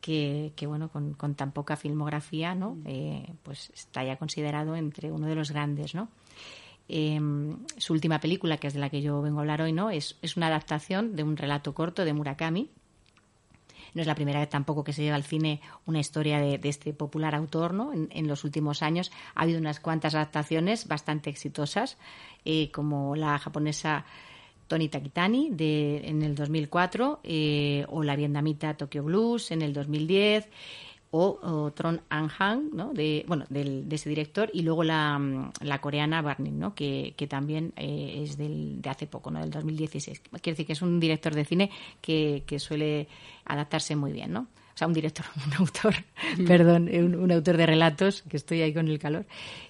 [0.00, 2.76] que, que, bueno, con, con tan poca filmografía, ¿no?
[2.84, 6.08] Eh, pues está ya considerado entre uno de los grandes, ¿no?
[6.88, 7.20] Eh,
[7.78, 9.90] su última película, que es de la que yo vengo a hablar hoy, ¿no?
[9.90, 12.70] Es, es una adaptación de un relato corto de Murakami.
[13.94, 16.68] No es la primera vez tampoco que se lleva al cine una historia de, de
[16.68, 17.92] este popular autor, ¿no?
[17.92, 21.96] En, en los últimos años ha habido unas cuantas adaptaciones bastante exitosas,
[22.44, 24.04] eh, como la japonesa
[24.66, 30.48] Tony Takitani de, en el 2004 eh, o La Vietnamita Tokyo Blues en el 2010
[31.10, 32.92] o, o Tron An Hang, ¿no?
[32.92, 36.74] de, bueno, del, de ese director y luego la, mm, la coreana Barning, ¿no?
[36.74, 39.40] que, que también eh, es del, de hace poco, ¿no?
[39.40, 40.20] del 2016.
[40.20, 43.08] Quiere decir que es un director de cine que, que suele
[43.44, 44.32] adaptarse muy bien.
[44.32, 44.48] ¿no?
[44.76, 45.94] O sea, un director, un autor,
[46.46, 49.24] perdón, un, un autor de relatos, que estoy ahí con el calor,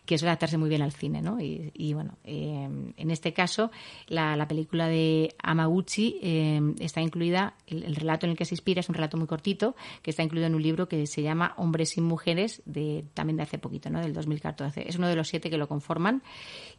[0.05, 1.41] que suele adaptarse muy bien al cine, ¿no?
[1.41, 3.71] Y, y bueno, eh, en este caso,
[4.09, 8.55] la, la película de Amaguchi eh, está incluida, el, el relato en el que se
[8.57, 11.55] inspira es un relato muy cortito, que está incluido en un libro que se llama
[11.57, 14.01] Hombres sin Mujeres, de, también de hace poquito, ¿no?
[14.01, 14.89] Del 2014.
[14.89, 16.25] Es uno de los siete que lo conforman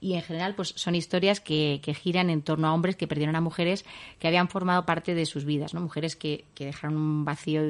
[0.01, 3.37] y en general, pues son historias que, que giran en torno a hombres que perdieron
[3.37, 3.85] a mujeres
[4.19, 5.79] que habían formado parte de sus vidas, ¿no?
[5.79, 7.61] Mujeres que, que dejaron un vacío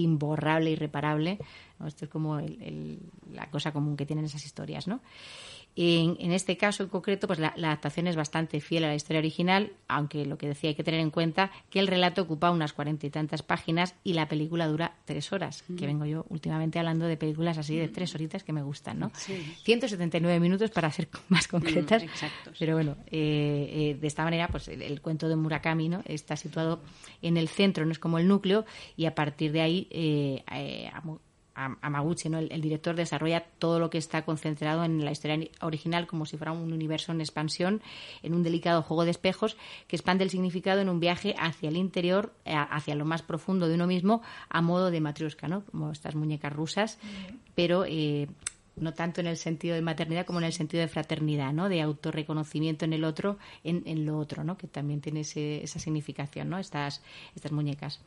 [0.00, 1.38] imborrable, irreparable.
[1.86, 2.98] Esto es como el- el-
[3.32, 5.00] la cosa común que tienen esas historias, ¿no?
[5.74, 8.94] En, en este caso en concreto, pues la, la adaptación es bastante fiel a la
[8.94, 12.50] historia original, aunque lo que decía hay que tener en cuenta que el relato ocupa
[12.50, 16.78] unas cuarenta y tantas páginas y la película dura tres horas, que vengo yo últimamente
[16.78, 19.10] hablando de películas así de tres horitas que me gustan, ¿no?
[19.64, 22.02] 179 minutos para ser más concretas.
[22.04, 22.50] Mm.
[22.58, 26.02] Pero bueno, eh, eh, de esta manera, pues el, el cuento de Murakami ¿no?
[26.04, 26.80] está situado
[27.22, 28.64] en el centro, no es como el núcleo,
[28.96, 31.18] y a partir de ahí eh, eh, Am-
[31.54, 32.38] Amaguchi, ¿no?
[32.38, 36.36] el, el director, desarrolla todo lo que está concentrado en la historia original como si
[36.36, 37.82] fuera un universo en expansión,
[38.22, 41.76] en un delicado juego de espejos que expande el significado en un viaje hacia el
[41.76, 45.64] interior, eh, hacia lo más profundo de uno mismo, a modo de matriosca, ¿no?
[45.66, 46.98] como estas muñecas rusas,
[47.54, 48.28] pero eh,
[48.76, 51.68] no tanto en el sentido de maternidad como en el sentido de fraternidad, ¿no?
[51.68, 54.56] De autorreconocimiento en el otro, en, en lo otro, ¿no?
[54.56, 56.58] Que también tiene ese- esa significación, ¿no?
[56.58, 57.02] Estas,
[57.36, 58.00] estas muñecas.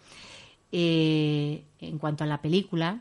[0.72, 3.00] Eh, en cuanto a la película,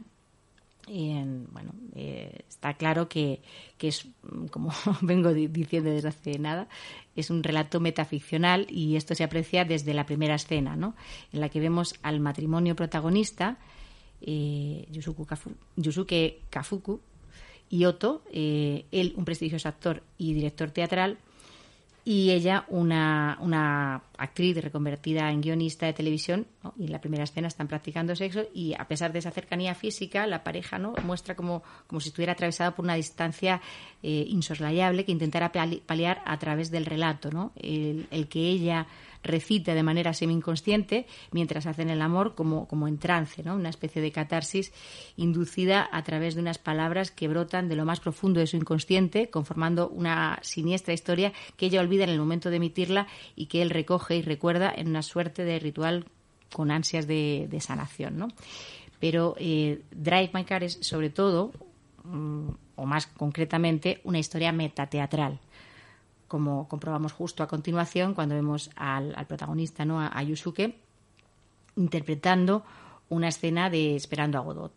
[0.88, 3.40] en- bueno, eh, está claro que,
[3.78, 4.70] que es, mm, como
[5.02, 6.68] vengo di- diciendo desde hace nada,
[7.16, 10.94] es un relato metaficcional y esto se aprecia desde la primera escena, ¿no?
[11.32, 13.58] En la que vemos al matrimonio protagonista,
[14.20, 17.00] eh, Yusuke, Kafu- Yusuke Kafuku,
[17.70, 21.18] y Otto, eh, él un prestigioso actor y director teatral,
[22.06, 26.46] y ella una, una actriz reconvertida en guionista de televisión
[26.78, 30.26] y en la primera escena están practicando sexo y a pesar de esa cercanía física
[30.26, 33.62] la pareja no muestra como, como si estuviera atravesada por una distancia
[34.02, 37.52] eh, insoslayable que intentará pali- paliar a través del relato ¿no?
[37.56, 38.86] el que ella
[39.24, 43.56] recita de manera semi-inconsciente mientras hacen el amor como, como en trance, ¿no?
[43.56, 44.72] una especie de catarsis
[45.16, 49.30] inducida a través de unas palabras que brotan de lo más profundo de su inconsciente,
[49.30, 53.70] conformando una siniestra historia que ella olvida en el momento de emitirla y que él
[53.70, 56.04] recoge y recuerda en una suerte de ritual
[56.52, 58.18] con ansias de, de sanación.
[58.18, 58.28] ¿no?
[59.00, 61.52] Pero eh, Drive My Car es sobre todo,
[62.04, 65.40] mm, o más concretamente, una historia metateatral
[66.34, 70.00] como comprobamos justo a continuación cuando vemos al, protagonista, ¿no?
[70.00, 70.74] a, Yusuke,
[71.76, 72.64] interpretando
[73.08, 74.72] una escena de Esperando a Godot.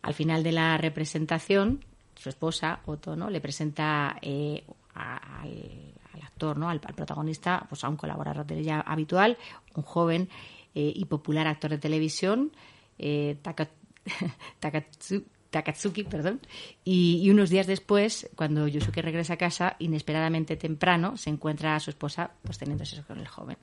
[0.00, 3.28] Al final de la representación, su esposa, Otto, ¿no?
[3.28, 4.64] le presenta eh,
[4.94, 6.70] al, actor, ¿no?
[6.70, 9.36] al, protagonista, pues a un colaborador de ella habitual,
[9.74, 10.30] un joven
[10.74, 12.52] eh, y popular actor de televisión,
[12.98, 13.68] eh, Taka-
[14.62, 16.40] Takatsu- Takatsuki, perdón,
[16.84, 21.90] y, unos días después, cuando Yusuke regresa a casa, inesperadamente temprano, se encuentra a su
[21.90, 23.56] esposa pues teniendo sexo con el joven.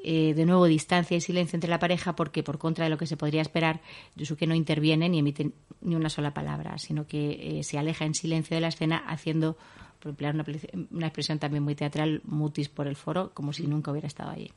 [0.00, 3.06] Eh, de nuevo, distancia y silencio entre la pareja porque, por contra de lo que
[3.06, 3.82] se podría esperar,
[4.16, 8.14] Yusuke no interviene ni emite ni una sola palabra, sino que eh, se aleja en
[8.14, 9.58] silencio de la escena haciendo,
[9.98, 10.46] por emplear una,
[10.90, 14.52] una expresión también muy teatral, mutis por el foro, como si nunca hubiera estado allí.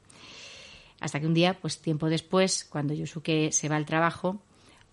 [1.02, 4.44] Hasta que un día, pues tiempo después, cuando Yusuke se va al trabajo,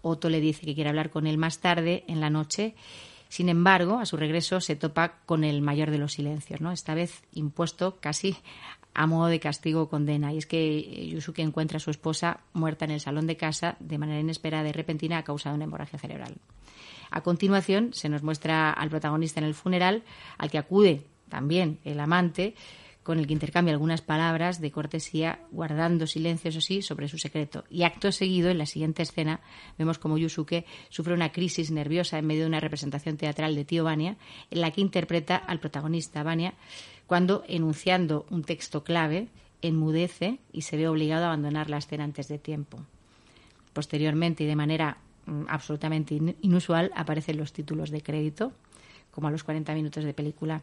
[0.03, 2.75] Otto le dice que quiere hablar con él más tarde, en la noche.
[3.29, 6.73] Sin embargo, a su regreso se topa con el mayor de los silencios, ¿no?
[6.73, 8.37] Esta vez impuesto casi
[8.95, 10.33] a modo de castigo o condena.
[10.33, 13.99] Y es que Yusuke encuentra a su esposa muerta en el salón de casa de
[13.99, 16.37] manera inesperada y repentina a causa de una hemorragia cerebral.
[17.11, 20.03] A continuación, se nos muestra al protagonista en el funeral,
[20.37, 22.55] al que acude también el amante,
[23.09, 27.65] con el que intercambia algunas palabras de cortesía, guardando silencio, eso sí, sobre su secreto.
[27.71, 29.41] Y acto seguido, en la siguiente escena,
[29.79, 33.83] vemos como Yusuke sufre una crisis nerviosa en medio de una representación teatral de Tío
[33.83, 34.19] Vania,
[34.51, 36.53] en la que interpreta al protagonista Vania,
[37.07, 39.29] cuando, enunciando un texto clave,
[39.63, 42.85] enmudece y se ve obligado a abandonar la escena antes de tiempo.
[43.73, 48.53] Posteriormente y de manera mm, absolutamente in- inusual aparecen los títulos de crédito,
[49.19, 50.63] como a los 40 minutos de película,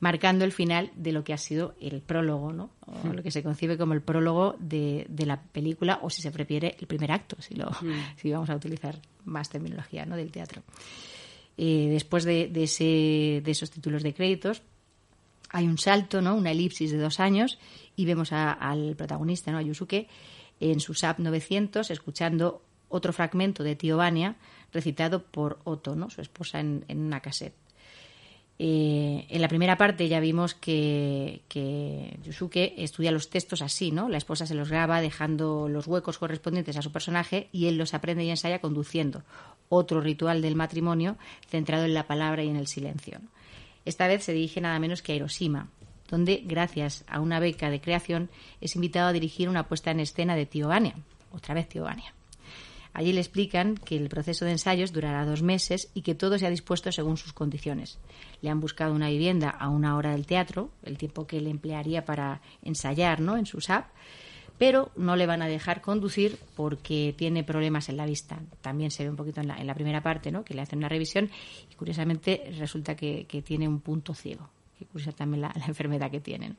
[0.00, 2.68] marcando el final de lo que ha sido el prólogo, ¿no?
[2.86, 6.30] O lo que se concibe como el prólogo de, de la película, o si se
[6.30, 7.70] prefiere, el primer acto, si, lo,
[8.16, 10.16] si vamos a utilizar más terminología ¿no?
[10.16, 10.62] del teatro.
[11.56, 14.60] Eh, después de, de ese- de esos títulos de créditos,
[15.50, 16.34] hay un salto, ¿no?
[16.34, 17.58] Una elipsis de dos años
[17.96, 19.58] y vemos a- al protagonista, ¿no?
[19.58, 20.08] A Yusuke
[20.60, 24.36] en su SAP 900 escuchando otro fragmento de Tío Vania
[24.72, 26.10] recitado por Otto, ¿no?
[26.10, 27.54] Su esposa en, en una cassette.
[28.58, 34.08] Eh, en la primera parte ya vimos que, que Yusuke estudia los textos así, ¿no?
[34.08, 37.94] La esposa se los graba dejando los huecos correspondientes a su personaje y él los
[37.94, 39.22] aprende y ensaya conduciendo.
[39.68, 41.16] Otro ritual del matrimonio
[41.48, 43.18] centrado en la palabra y en el silencio.
[43.84, 45.68] Esta vez se dirige nada menos que a Hiroshima,
[46.08, 48.30] donde, gracias a una beca de creación,
[48.60, 50.94] es invitado a dirigir una puesta en escena de Tío Vania.
[51.32, 52.14] Otra vez Tío Vania.
[52.94, 56.46] Allí le explican que el proceso de ensayos durará dos meses y que todo se
[56.46, 57.98] ha dispuesto según sus condiciones.
[58.40, 62.04] Le han buscado una vivienda a una hora del teatro, el tiempo que le emplearía
[62.04, 63.36] para ensayar ¿no?
[63.36, 63.86] en su SAP,
[64.58, 68.38] pero no le van a dejar conducir porque tiene problemas en la vista.
[68.60, 70.44] También se ve un poquito en la, en la primera parte, ¿no?
[70.44, 71.28] que le hacen una revisión
[71.72, 74.48] y curiosamente resulta que, que tiene un punto ciego.
[74.78, 76.50] Que curiosa también la, la enfermedad que tiene.
[76.50, 76.56] ¿no?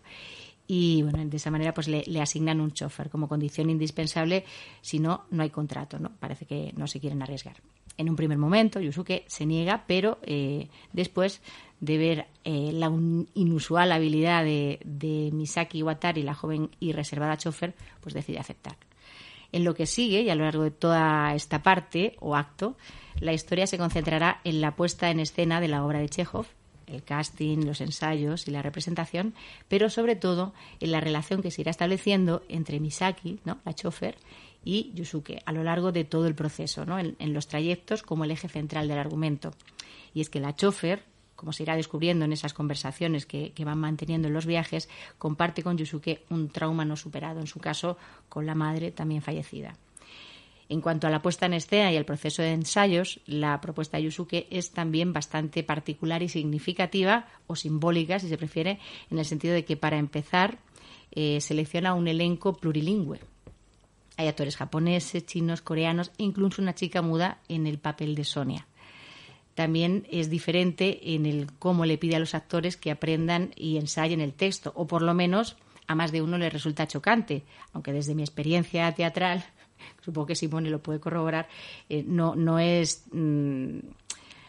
[0.68, 4.45] Y bueno, de esa manera pues le, asignan un chofer como condición indispensable,
[4.82, 6.11] si no, no hay contrato, ¿no?
[6.20, 7.57] Parece que no se quieren arriesgar.
[7.97, 11.41] En un primer momento, Yusuke se niega, pero eh, después
[11.80, 12.91] de ver eh, la
[13.36, 18.76] inusual habilidad de, de Misaki Watari, la joven y reservada chofer, pues decide aceptar.
[19.51, 22.76] En lo que sigue, y a lo largo de toda esta parte o acto,
[23.20, 26.47] la historia se concentrará en la puesta en escena de la obra de Chekhov,
[26.88, 29.33] el casting, los ensayos y la representación,
[29.67, 33.59] pero sobre todo en la relación que se irá estableciendo entre Misaki, ¿no?
[33.65, 34.17] la chofer,
[34.63, 36.97] y Yusuke a lo largo de todo el proceso, ¿no?
[36.99, 39.51] en, los trayectos como el eje central del argumento.
[40.13, 41.03] Y es que la chofer,
[41.36, 45.77] como se irá descubriendo en esas conversaciones que, van manteniendo en los viajes, comparte con
[45.77, 49.77] Yusuke un trauma no superado, en su caso con la madre también fallecida.
[50.68, 54.03] En cuanto a la puesta en escena y el proceso de ensayos, la propuesta de
[54.03, 58.80] Yusuke es también bastante particular y significativa, o simbólica, si se prefiere,
[59.11, 60.57] en el sentido de que para empezar
[61.11, 63.20] eh, selecciona un elenco plurilingüe.
[64.18, 68.68] Hay actores japoneses, chinos, coreanos e incluso una chica muda en el papel de Sonia.
[69.53, 74.20] También es diferente en el cómo le pide a los actores que aprendan y ensayen
[74.20, 75.57] el texto, o por lo menos
[75.88, 79.45] a más de uno le resulta chocante, aunque desde mi experiencia teatral
[80.01, 81.47] supongo que Simone lo puede corroborar,
[81.89, 83.05] eh, no, no es.
[83.11, 83.79] Mmm,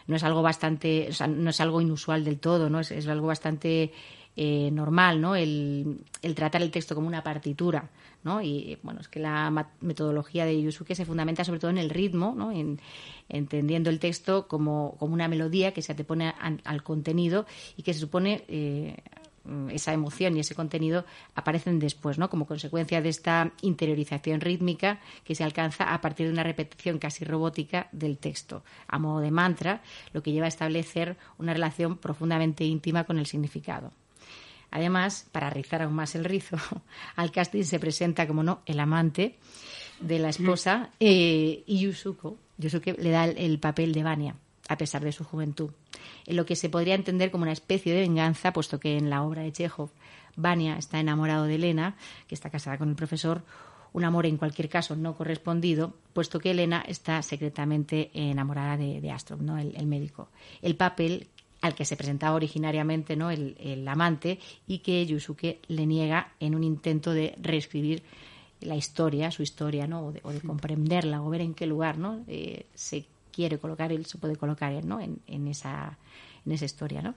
[0.07, 2.79] no es algo bastante, o sea, no es algo inusual del todo, ¿no?
[2.79, 3.91] Es, algo bastante
[4.35, 5.35] eh, normal, ¿no?
[5.35, 7.89] El, el, tratar el texto como una partitura,
[8.23, 8.41] ¿no?
[8.41, 12.33] Y bueno, es que la metodología de Yusuke se fundamenta sobre todo en el ritmo,
[12.37, 12.51] ¿no?
[12.51, 12.79] En,
[13.27, 17.93] entendiendo el texto como, como, una melodía que se antepone al, al contenido y que
[17.93, 18.95] se supone eh,
[19.69, 22.29] esa emoción y ese contenido aparecen después, ¿no?
[22.29, 27.25] Como consecuencia de esta interiorización rítmica que se alcanza a partir de una repetición casi
[27.25, 29.81] robótica del texto, a modo de mantra,
[30.13, 33.91] lo que lleva a establecer una relación profundamente íntima con el significado.
[34.69, 36.57] Además, para rizar aún más el rizo,
[37.15, 39.37] al casting se presenta, como no, el amante
[39.99, 42.37] de la esposa eh, y Yusuko.
[42.57, 44.35] Yusuke le da el, el papel de Vania
[44.67, 45.71] a pesar de su juventud,
[46.25, 49.23] en lo que se podría entender como una especie de venganza, puesto que en la
[49.23, 49.89] obra de Chekhov,
[50.35, 51.95] Vania está enamorado de Elena,
[52.27, 53.43] que está casada con el profesor,
[53.93, 59.11] un amor en cualquier caso no correspondido, puesto que Elena está secretamente enamorada de, de
[59.11, 59.57] Astrov, ¿no?
[59.57, 60.29] el, el, médico.
[60.61, 61.27] El papel
[61.61, 63.31] al que se presentaba originariamente ¿no?
[63.31, 68.03] el, el amante y que Yusuke le niega en un intento de reescribir
[68.61, 70.07] la historia, su historia, ¿no?
[70.07, 72.23] o, de, o de comprenderla o ver en qué lugar ¿no?
[72.27, 73.05] Eh, se
[73.37, 74.99] quiere colocar él, se puede colocar él, ¿no?
[74.99, 75.99] En, esa,
[76.43, 77.13] en esa historia.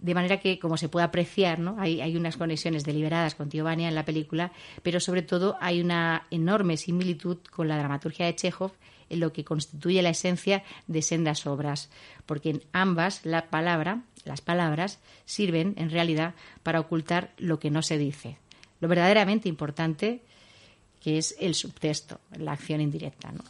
[0.00, 1.76] De manera que, como se puede apreciar, ¿no?
[1.78, 4.50] Hay, hay unas conexiones deliberadas con Tío Vania en la película,
[4.82, 8.72] pero sobre todo hay una enorme similitud con la dramaturgia de Chekhov
[9.10, 11.88] en lo que constituye la esencia de sendas obras,
[12.26, 17.82] porque en ambas la palabra, las palabras sirven en realidad para ocultar lo que no
[17.82, 18.38] se dice.
[18.80, 20.22] Lo verdaderamente importante
[21.00, 23.44] que es el subtexto, la acción indirecta, ¿no?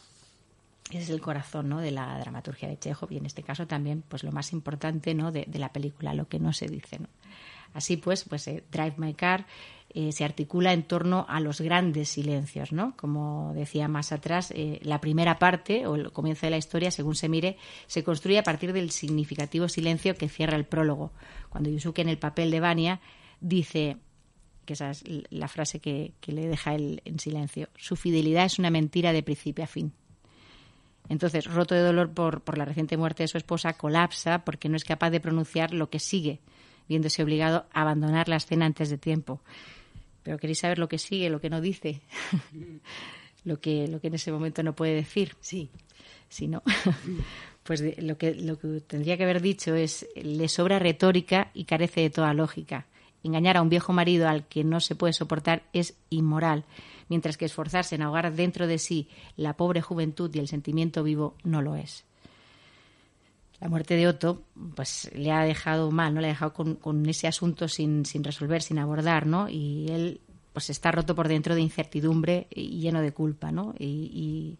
[0.99, 1.79] Es el corazón ¿no?
[1.79, 5.31] de la dramaturgia de Chekhov y en este caso también pues lo más importante ¿no?
[5.31, 6.99] de, de la película, lo que no se dice.
[6.99, 7.07] ¿no?
[7.73, 9.45] Así pues, pues eh, Drive My Car
[9.93, 12.95] eh, se articula en torno a los grandes silencios, ¿no?
[12.95, 17.15] Como decía más atrás, eh, la primera parte o el comienzo de la historia, según
[17.15, 21.11] se mire, se construye a partir del significativo silencio que cierra el prólogo.
[21.49, 23.01] Cuando Yusuke en el papel de Vania
[23.41, 23.97] dice
[24.65, 27.67] que esa es la frase que, que le deja él en silencio.
[27.75, 29.91] Su fidelidad es una mentira de principio a fin.
[31.09, 34.77] Entonces, roto de dolor por, por, la reciente muerte de su esposa, colapsa porque no
[34.77, 36.39] es capaz de pronunciar lo que sigue,
[36.87, 39.41] viéndose obligado a abandonar la escena antes de tiempo.
[40.23, 42.01] Pero queréis saber lo que sigue, lo que no dice,
[43.43, 45.35] lo, que, lo que en ese momento no puede decir.
[45.41, 45.69] Sí.
[46.29, 46.63] Sí, ¿no?
[47.63, 51.65] pues de, lo, que, lo que tendría que haber dicho es, le sobra retórica y
[51.65, 52.85] carece de toda lógica.
[53.23, 56.63] Engañar a un viejo marido al que no se puede soportar es inmoral
[57.11, 61.35] mientras que esforzarse en ahogar dentro de sí la pobre juventud y el sentimiento vivo
[61.43, 62.05] no lo es.
[63.59, 64.43] la muerte de Otto
[64.77, 66.21] pues le ha dejado mal, ¿no?
[66.21, 69.49] Le ha dejado con, ese asunto sin, sin resolver, sin abordar, ¿no?
[69.49, 70.21] Y él
[70.53, 73.75] pues está roto por dentro de incertidumbre y lleno de culpa, ¿no?
[73.77, 74.57] Y,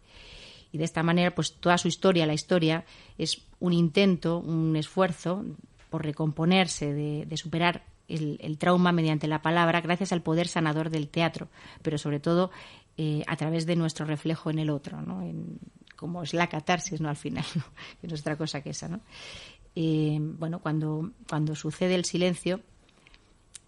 [0.74, 2.84] y, de esta manera, pues toda su historia, la historia,
[3.18, 5.46] es un intento, un esfuerzo
[5.90, 7.84] por recomponerse, de superar
[8.16, 11.50] el, trauma mediante la palabra, gracias al poder sanador del teatro,
[11.82, 12.52] pero sobre todo
[12.98, 15.22] eh, a través de nuestro reflejo en el otro, ¿no?
[15.22, 15.60] En,
[15.96, 17.10] como es la catarsis, ¿no?
[17.10, 17.64] Al final, ¿no?
[18.02, 19.02] que no es otra cosa que esa, ¿no?
[19.76, 22.62] Eh, bueno, cuando, cuando sucede el silencio,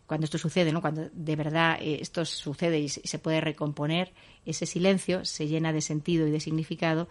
[0.06, 0.82] cuando esto sucede, ¿no?
[0.82, 4.14] Cuando de verdad eh, esto sucede y se puede recomponer,
[4.46, 7.08] ese silencio se llena de sentido y de significado,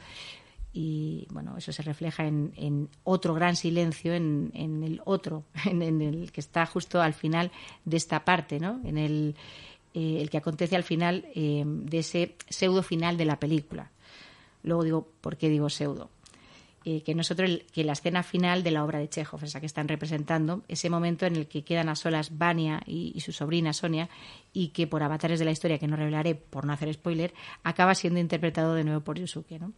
[0.73, 6.41] y bueno, eso se refleja en, otro gran silencio, en, el otro, en, el que
[6.41, 7.51] está justo al final
[7.85, 8.81] de esta parte, ¿no?
[8.85, 9.37] En el,
[9.95, 13.91] eh, el que acontece al final eh, de ese pseudo final de la película.
[14.63, 16.11] Luego digo, ¿por qué digo pseudo?
[16.85, 19.87] Eh, que nosotros, que la escena final de la obra de Chekhov, esa que están
[19.87, 24.09] representando, ese momento en el que quedan a solas Vania y, y, su sobrina Sonia,
[24.53, 27.95] y que por avatares de la historia, que no revelaré por no hacer spoiler, acaba
[27.95, 29.73] siendo interpretado de nuevo por Yusuke, ¿no?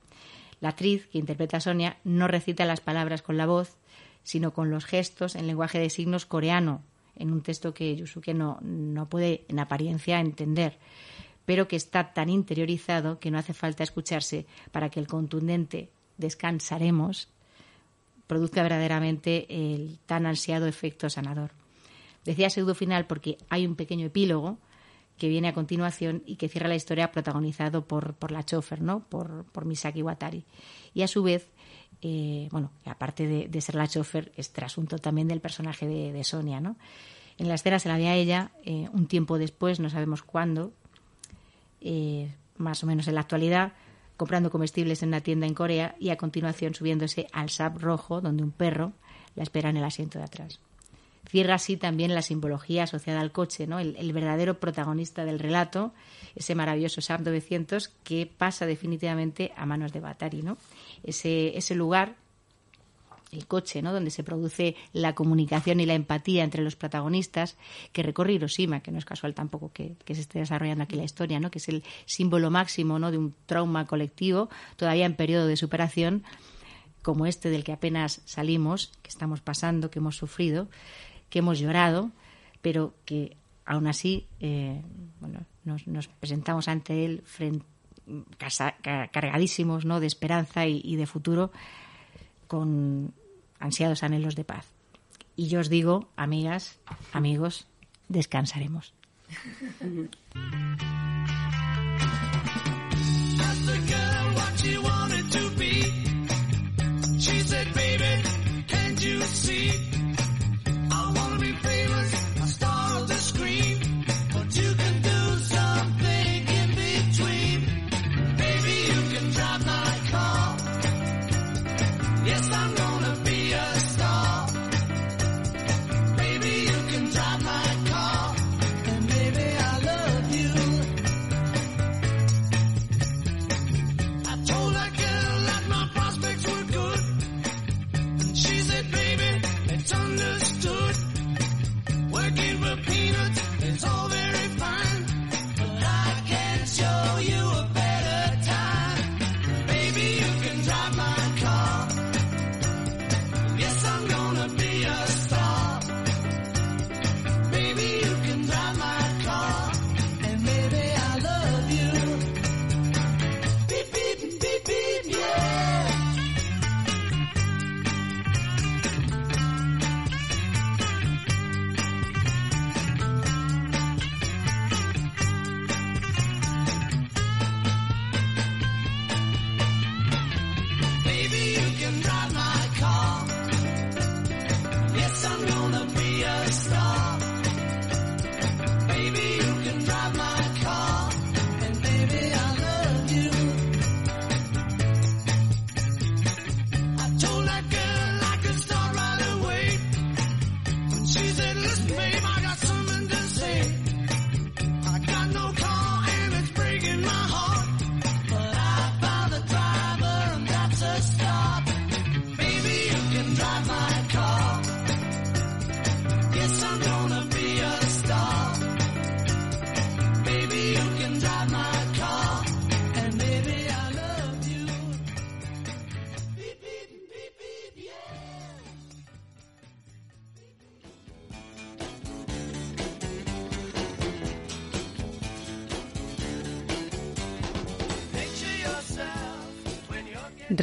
[0.64, 3.76] La actriz que interpreta a Sonia no recita las palabras con la voz,
[4.22, 6.80] sino con los gestos en lenguaje de signos coreano,
[7.16, 10.78] en un texto que Yusuke no, no puede en apariencia entender
[11.44, 17.28] pero que está tan interiorizado que no hace falta escucharse para que el contundente descansaremos
[18.26, 21.50] produzca verdaderamente el tan ansiado efecto sanador.
[22.24, 24.56] Decía pseudo final porque hay un pequeño epílogo
[25.18, 29.00] que viene a continuación y que cierra la historia protagonizado por, por la chofer, ¿no?
[29.08, 30.44] por, por Misaki Watari.
[30.92, 31.48] Y a su vez,
[32.02, 36.60] eh, bueno, aparte de, ser la chofer, es trasunto también del personaje de, de Sonia.
[36.60, 36.76] ¿no?
[37.38, 40.72] En la escena se la ve a ella eh, un tiempo después, no sabemos cuándo,
[41.80, 43.72] eh, más o menos en la actualidad,
[44.16, 48.44] comprando comestibles en una tienda en Corea y a continuación subiéndose al SAP rojo donde
[48.44, 48.92] un perro
[49.34, 50.60] la espera en el asiento de atrás.
[51.34, 53.80] Cierra así también la simbología asociada al coche, ¿no?
[53.80, 55.92] el, verdadero protagonista del relato,
[56.36, 60.42] ese maravilloso SAP 900 que pasa definitivamente a manos de Batari.
[60.42, 60.58] ¿no?
[61.02, 62.14] Ese, ese lugar
[63.32, 63.92] el coche, ¿no?
[63.92, 67.56] donde se produce la comunicación y la empatía entre los protagonistas,
[67.90, 71.02] que recorre Hiroshima, que no es casual tampoco que, que, se esté desarrollando aquí la
[71.02, 71.50] historia, ¿no?
[71.50, 73.10] que es el símbolo máximo ¿no?
[73.10, 76.22] de un trauma colectivo, todavía en periodo de superación,
[77.02, 80.68] como este del que apenas salimos, que estamos pasando, que hemos sufrido,
[81.34, 82.12] que hemos llorado,
[82.62, 84.80] pero que aún así eh,
[85.18, 87.24] bueno, nos, presentamos ante él
[89.10, 89.98] cargadísimos ¿no?
[89.98, 91.50] de esperanza y de futuro
[92.46, 93.12] con
[93.58, 94.64] ansiados anhelos de paz.
[95.34, 96.78] Y yo os digo, amigas,
[97.12, 97.66] amigos,
[98.06, 98.94] descansaremos.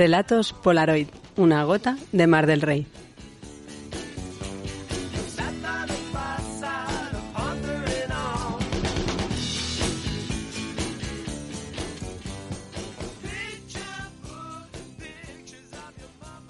[0.02, 2.88] Relatos Polaroid, una gota de Mar del Rey.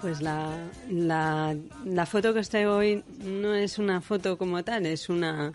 [0.00, 0.56] Pues la,
[0.88, 5.52] la, foto que os traigo hoy no es una foto como tal, es una,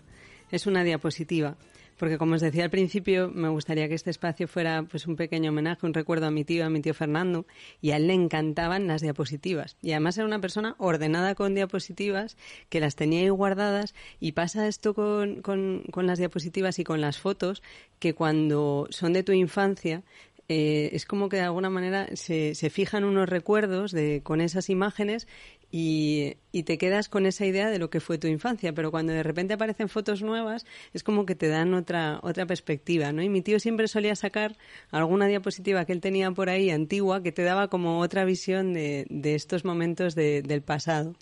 [0.52, 1.56] es una diapositiva.
[1.98, 5.50] Porque como os decía al principio, me gustaría que este espacio fuera pues un pequeño
[5.50, 7.44] homenaje, un recuerdo a mi tío, a mi tío Fernando,
[7.80, 9.76] y a él le encantaban las diapositivas.
[9.82, 12.36] Y además era una persona ordenada con diapositivas,
[12.68, 17.00] que las tenía ahí guardadas, y pasa esto con, con, con las diapositivas y con
[17.00, 17.62] las fotos,
[17.98, 20.04] que cuando son de tu infancia,
[20.48, 24.70] eh, es como que de alguna manera se, se fijan unos recuerdos de, con esas
[24.70, 25.28] imágenes
[25.70, 29.22] y, te quedas con esa idea de lo que fue tu infancia, pero cuando de
[29.22, 33.22] repente aparecen fotos nuevas es como que te dan otra, otra perspectiva, ¿no?
[33.22, 34.56] Y mi tío siempre solía sacar
[34.90, 39.06] alguna diapositiva que él tenía por ahí antigua que te daba como otra visión de,
[39.08, 41.14] de estos momentos de, del pasado.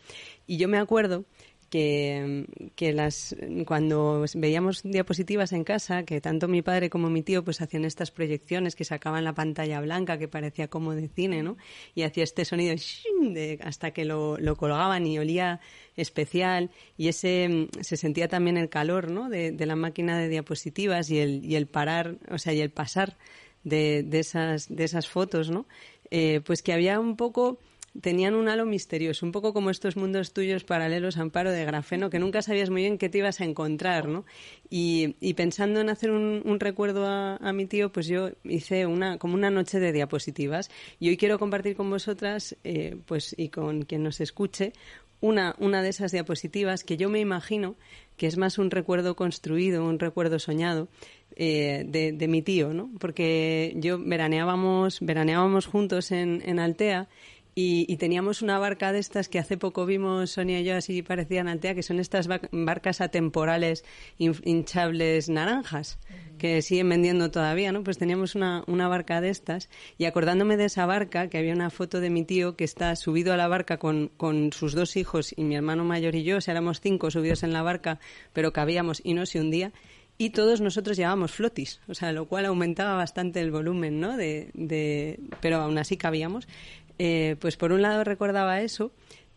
[0.47, 1.27] Y yo me acuerdo
[1.71, 2.47] que,
[2.77, 3.35] que, las
[3.67, 8.11] cuando veíamos diapositivas en casa, que tanto mi padre como mi tío pues hacían estas
[8.11, 11.57] proyecciones que sacaban la pantalla blanca que parecía como de cine, ¿no?
[11.95, 12.75] Y hacía este sonido
[13.23, 15.61] de, hasta que lo, lo, colgaban y olía
[15.97, 19.29] especial y ese se sentía también el calor, ¿no?
[19.29, 22.71] De, de la máquina de diapositivas y el, y el parar, o sea, y el
[22.71, 23.17] pasar
[23.65, 25.67] de, de esas de esas fotos, ¿no?
[26.11, 27.59] Eh, pues que había un poco
[28.01, 32.19] tenían un halo misterioso, un poco como estos mundos tuyos paralelos, Amparo, de grafeno, que
[32.19, 34.25] nunca sabías muy bien qué te ibas a encontrar, ¿no?
[34.71, 38.87] Y, y pensando en hacer un, un recuerdo a, a, mi tío, pues yo hice
[38.87, 40.71] una, como una noche de diapositivas.
[40.99, 44.73] Y hoy quiero compartir con vosotras, eh, pues, y con quien nos escuche,
[45.21, 47.77] una, una de esas diapositivas que yo me imagino
[48.17, 50.89] que es más un recuerdo construido, un recuerdo soñado
[51.37, 52.91] eh, de, de, mi tío, ¿no?
[52.99, 57.09] Porque yo veraneábamos, veraneábamos juntos en, en Altea
[57.59, 61.01] y, y, teníamos una barca de estas que hace poco vimos Sonia y yo así
[61.01, 63.83] parecían Altea, que son estas barcas atemporales
[64.19, 65.99] hinchables naranjas
[66.37, 67.83] que siguen vendiendo todavía, ¿no?
[67.83, 71.71] Pues teníamos una, una, barca de estas y acordándome de esa barca, que había una
[71.71, 75.33] foto de mi tío que está subido a la barca con, con sus dos hijos
[75.35, 78.01] y mi hermano mayor y yo, o sea, éramos cinco subidos en la barca,
[78.35, 79.73] pero cabíamos y no se hundía
[80.19, 84.17] y todos nosotros llevábamos flotis, o sea, lo cual aumentaba bastante el volumen, ¿no?
[84.17, 86.49] De, de, pero aún así cabíamos
[86.99, 88.93] eh, pues por un lado recordaba eso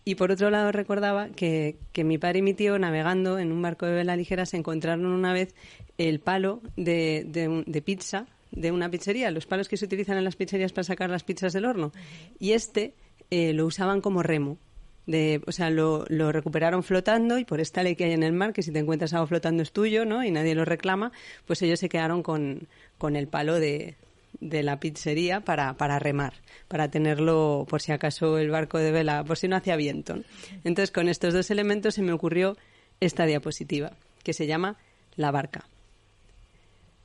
[0.05, 3.61] y por otro lado recordaba que, que, mi padre y mi tío navegando en un
[3.61, 5.53] barco de vela ligera se encontraron una vez
[5.97, 10.23] el palo de, de, de pizza de una pizzería, los palos que se utilizan en
[10.23, 11.91] las pizzerías para sacar las pizzas del horno.
[12.39, 12.95] Y este
[13.29, 14.57] eh, lo usaban como remo.
[15.05, 18.33] De, o sea, lo, lo, recuperaron flotando y por esta ley que hay en el
[18.33, 20.23] mar, que si te encuentras algo flotando es tuyo, ¿no?
[20.23, 21.11] Y nadie lo reclama,
[21.45, 22.67] pues ellos se quedaron con,
[22.99, 23.95] con el palo de,
[24.41, 26.33] de la pizzería para, para remar,
[26.67, 30.15] para tenerlo por si acaso el barco de vela, por si no hacía viento.
[30.63, 32.57] Entonces, con estos dos elementos se me ocurrió
[32.99, 34.77] esta diapositiva, que se llama
[35.15, 35.65] La barca.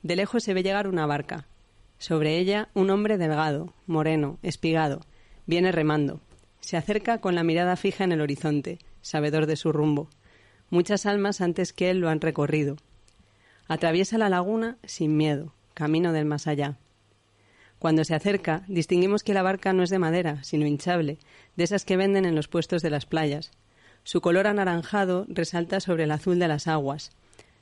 [0.03, 1.47] De lejos se ve llegar una barca.
[1.99, 5.01] Sobre ella un hombre delgado, moreno, espigado.
[5.47, 6.21] Viene remando.
[6.61, 10.09] Se acerca con la mirada fija en el horizonte, sabedor de su rumbo.
[10.71, 12.77] Muchas almas antes que él lo han recorrido.
[13.69, 16.77] Atraviesa la laguna sin miedo, camino del más allá.
[17.85, 21.19] Cuando se acerca, distinguimos que la barca no es de madera, sino hinchable,
[21.55, 23.51] de esas que venden en los puestos de las playas.
[24.05, 27.11] Su color anaranjado resalta sobre el azul de las aguas.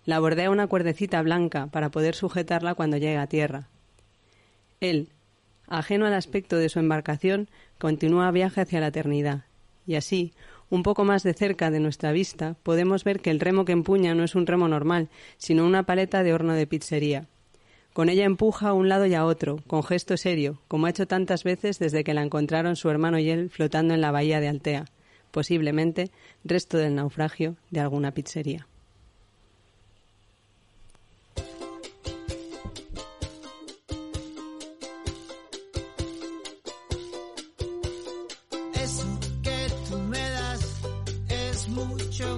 [0.05, 3.69] La bordea una cuerdecita blanca para poder sujetarla cuando llegue a tierra.
[4.79, 5.09] Él,
[5.67, 7.49] ajeno al aspecto de su embarcación,
[7.79, 9.47] continúa viaje hacia la eternidad.
[9.89, 10.35] Y así,
[10.71, 14.15] un poco más de cerca de nuestra vista, podemos ver que el remo que empuña
[14.15, 17.27] no es un remo normal, sino una paleta de horno de pizzería.
[17.93, 21.07] Con ella empuja a un lado y a otro, con gesto serio, como ha hecho
[21.07, 24.49] tantas veces desde que la encontraron su hermano y él flotando en la bahía de
[24.49, 24.87] Altea,
[25.31, 26.11] posiblemente
[26.43, 28.67] resto del naufragio de alguna pizzería.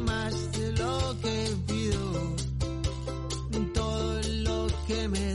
[0.06, 2.36] Más de lo que pido.
[3.74, 5.34] Todo lo que me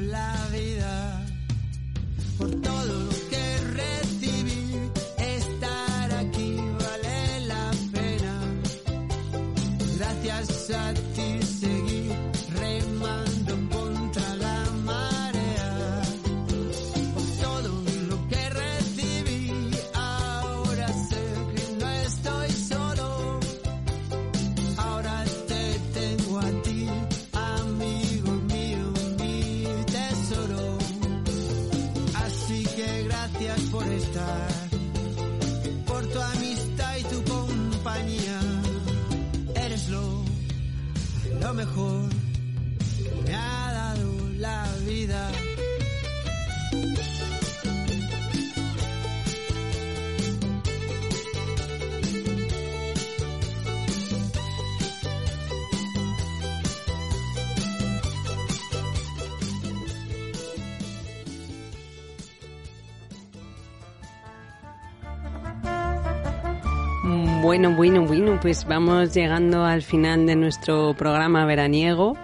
[0.00, 1.26] la vida
[2.38, 4.76] por todo lo que recibí.
[5.18, 8.34] Estar aquí vale la pena.
[9.98, 11.09] Gracias a ti.
[67.60, 72.16] Bueno, bueno, bueno, pues vamos llegando al final de nuestro programa veraniego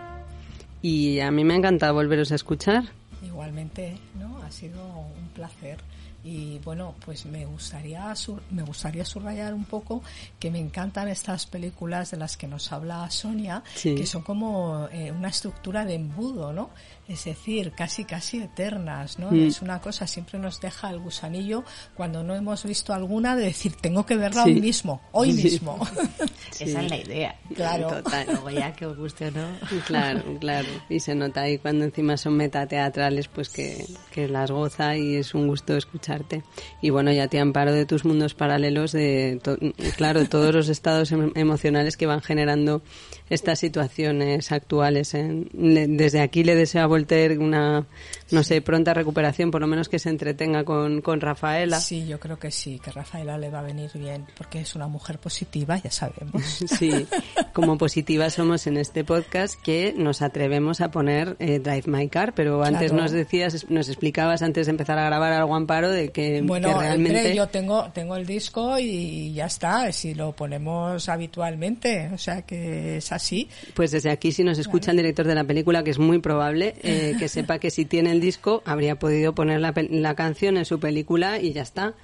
[0.80, 2.84] y a mí me ha encantado volveros a escuchar.
[3.22, 4.38] Igualmente, ¿no?
[4.42, 5.76] Ha sido un placer.
[6.24, 8.14] Y bueno, pues me gustaría,
[8.50, 10.02] me gustaría subrayar un poco
[10.40, 13.94] que me encantan estas películas de las que nos habla Sonia, Sí.
[13.94, 16.70] que son como eh, una estructura de embudo, ¿no?
[17.08, 19.30] Es decir, casi, casi eternas, ¿no?
[19.30, 19.46] Mm.
[19.46, 21.62] Es una cosa, siempre nos deja el gusanillo
[21.94, 24.50] cuando no hemos visto alguna de decir, tengo que verla Sí.
[24.50, 25.44] hoy mismo, hoy Sí.
[25.44, 25.78] mismo.
[26.60, 27.36] Esa es la idea.
[27.54, 27.88] Claro.
[27.88, 28.26] Total.
[28.26, 29.46] Luego ya que os guste o no.
[29.86, 30.66] Claro, claro.
[30.88, 35.32] Y se nota ahí cuando encima son metateatrales, pues que, que las goza y es
[35.34, 36.42] un gusto escucharte.
[36.82, 39.58] Y bueno, ya te amparo de tus mundos paralelos, de, to-
[39.96, 42.82] claro, todos los estados em- emocionales que van generando
[43.30, 45.14] estas situaciones actuales.
[45.14, 47.86] en- le- desde aquí le deseo a Voltaire una,
[48.30, 51.78] no sé, pronta recuperación, por lo menos que se entretenga con, con Rafaela.
[51.78, 54.86] Sí, yo creo que sí, que Rafaela le va a venir bien, porque es una
[54.88, 56.42] mujer positiva, ya sabemos.
[56.78, 57.06] Sí,
[57.52, 62.34] como positivas somos en este podcast que nos atrevemos a poner eh, Drive My Car,
[62.34, 63.02] pero antes Claro.
[63.02, 66.74] nos decías, nos explicabas antes de empezar a grabar algo Amparo de que, Bueno, que
[66.78, 72.18] realmente hombre, yo tengo, tengo el disco y ya está, si lo ponemos habitualmente, o
[72.18, 73.48] sea que es así.
[73.74, 76.74] pues desde aquí si nos escucha el director de la película, que es muy probable
[76.86, 80.64] eh, que sepa que si tiene el disco habría podido poner la, la canción en
[80.64, 81.94] su película y ya está.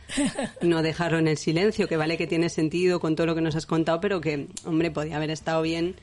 [0.61, 3.57] No dejarlo en el silencio, que vale que tiene sentido con todo lo que nos
[3.57, 5.97] has contado, pero que, hombre, podía haber estado bien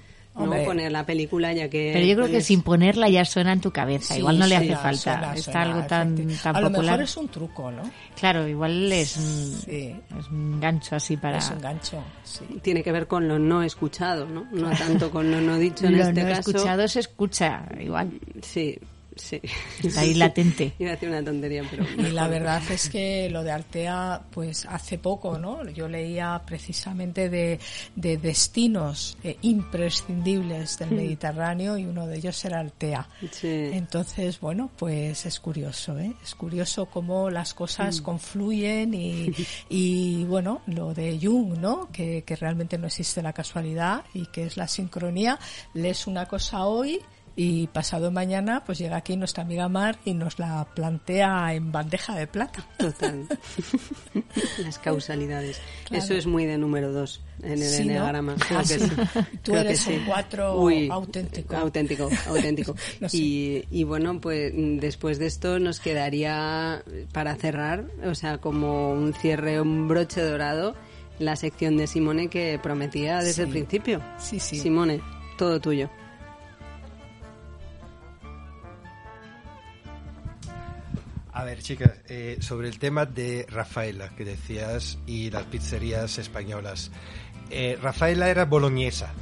[0.45, 3.61] no poner la película ya que Pero yo creo que sin ponerla ya suena en
[3.61, 4.13] tu cabeza.
[4.13, 4.99] Sí, igual no le hace suena, falta.
[5.01, 6.91] suena, Está suena, algo tan, tan A lo popular.
[6.91, 7.83] mejor es un truco, ¿no?
[8.19, 9.95] Claro, igual es un, Sí.
[10.19, 11.37] es un gancho así para...
[11.37, 12.45] Es un gancho, sí.
[12.61, 14.45] tiene que ver con lo no escuchado, ¿no?
[14.51, 16.51] No tanto con lo no dicho en Lo este no caso.
[16.51, 18.11] escuchado se escucha, igual.
[18.41, 18.77] Sí,
[19.19, 19.41] sí.
[19.83, 20.73] Está ahí latente.
[20.79, 24.65] Iba a decir una tontería, pero Y la verdad es que lo de Altea, pues
[24.65, 25.67] hace poco, ¿no?
[25.69, 27.59] Yo leía precisamente de,
[27.95, 33.07] de destinos eh, imprescindibles del Mediterráneo y uno de ellos era Altea.
[33.31, 33.69] Sí.
[33.73, 36.13] Entonces, bueno, pues es curioso, ¿eh?
[36.23, 39.31] Es curioso cómo las cosas confluyen y,
[39.69, 41.89] y, bueno, lo de Jung, ¿no?
[41.91, 45.39] Que, que realmente no existe la casualidad y que es la sincronía.
[45.73, 46.99] Lees una cosa hoy
[47.41, 52.13] y pasado mañana pues llega aquí nuestra amiga Mar y nos la plantea en bandeja
[52.17, 52.65] de plata.
[52.77, 53.25] Total.
[54.63, 55.61] Las causalidades.
[55.85, 56.03] Claro.
[56.03, 57.91] Eso es muy de número dos en el Sí, ¿no?
[57.91, 58.35] enneagrama.
[58.35, 58.79] Creo Ah, que sí.
[58.79, 58.95] sí.
[59.43, 59.93] Tú Creo que eres sí.
[59.93, 61.55] un cuatro Uy, auténtico.
[61.55, 62.75] Auténtico, auténtico.
[62.99, 63.17] No sé.
[63.17, 66.83] y, y bueno, pues después de esto nos quedaría
[67.13, 70.75] para cerrar, o sea, como un cierre, un broche dorado,
[71.19, 74.01] la sección de Simone que prometía desde el principio.
[74.17, 74.59] Sí, sí.
[74.59, 74.99] Simone,
[75.37, 75.89] todo tuyo.
[81.39, 86.91] A ver, chicas, eh, sobre el tema de Rafaela que decías y las pizzerías españolas.
[87.49, 89.13] Eh, Rafaela era boloñesa,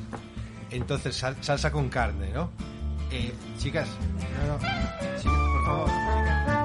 [0.72, 2.49] entonces sal- salsa con carne, ¿no?
[3.11, 3.88] Eh, chicas,
[5.20, 5.89] chicas, por favor.
[5.89, 6.57] Siempre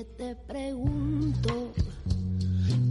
[0.00, 1.74] que te pregunto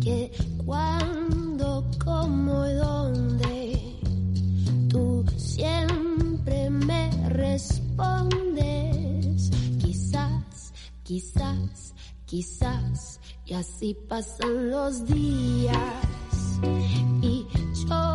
[0.04, 0.32] qué,
[0.64, 4.00] cuándo, cómo y dónde,
[4.90, 8.30] tú siempre me respondes.
[9.80, 10.72] Quizás,
[11.04, 11.96] quizás,
[12.28, 16.60] quizás, y así pasan los días.
[17.24, 17.48] Y
[17.88, 18.14] yo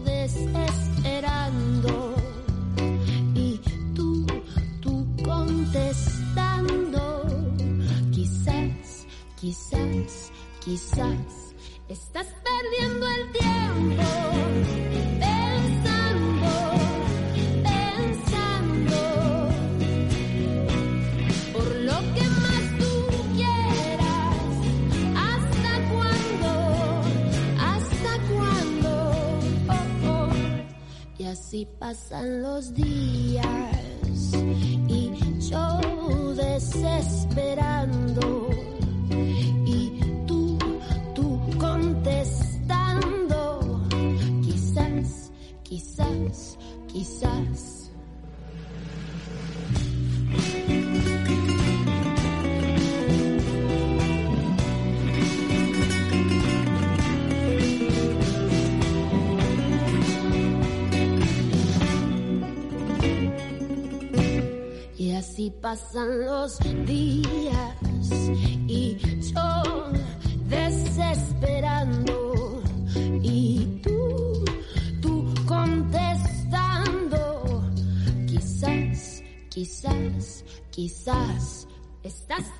[0.00, 2.14] desesperando,
[3.34, 3.60] y
[3.94, 4.26] tú,
[4.80, 7.39] tú contestando.
[9.40, 10.30] Quizás,
[10.62, 11.54] quizás
[11.88, 14.02] estás perdiendo el tiempo.
[15.18, 16.50] Pensando,
[17.64, 19.00] pensando,
[21.54, 22.92] por lo que más tú
[23.34, 24.52] quieras,
[25.16, 26.52] hasta cuándo,
[27.58, 28.92] hasta cuándo,
[29.70, 30.28] oh, oh.
[31.16, 34.34] y así pasan los días
[34.86, 35.18] y
[35.48, 35.80] yo
[36.34, 38.59] desesperando
[42.02, 43.60] contestando.
[44.42, 45.30] Quizás,
[45.62, 47.90] quizás, quizás.
[64.96, 67.76] Y así pasan los días
[68.66, 68.96] y
[70.96, 72.62] desesperando
[73.22, 74.44] y tú,
[75.00, 77.20] tú contestando.
[78.26, 81.68] Quizás, quizás, quizás
[82.02, 82.59] estás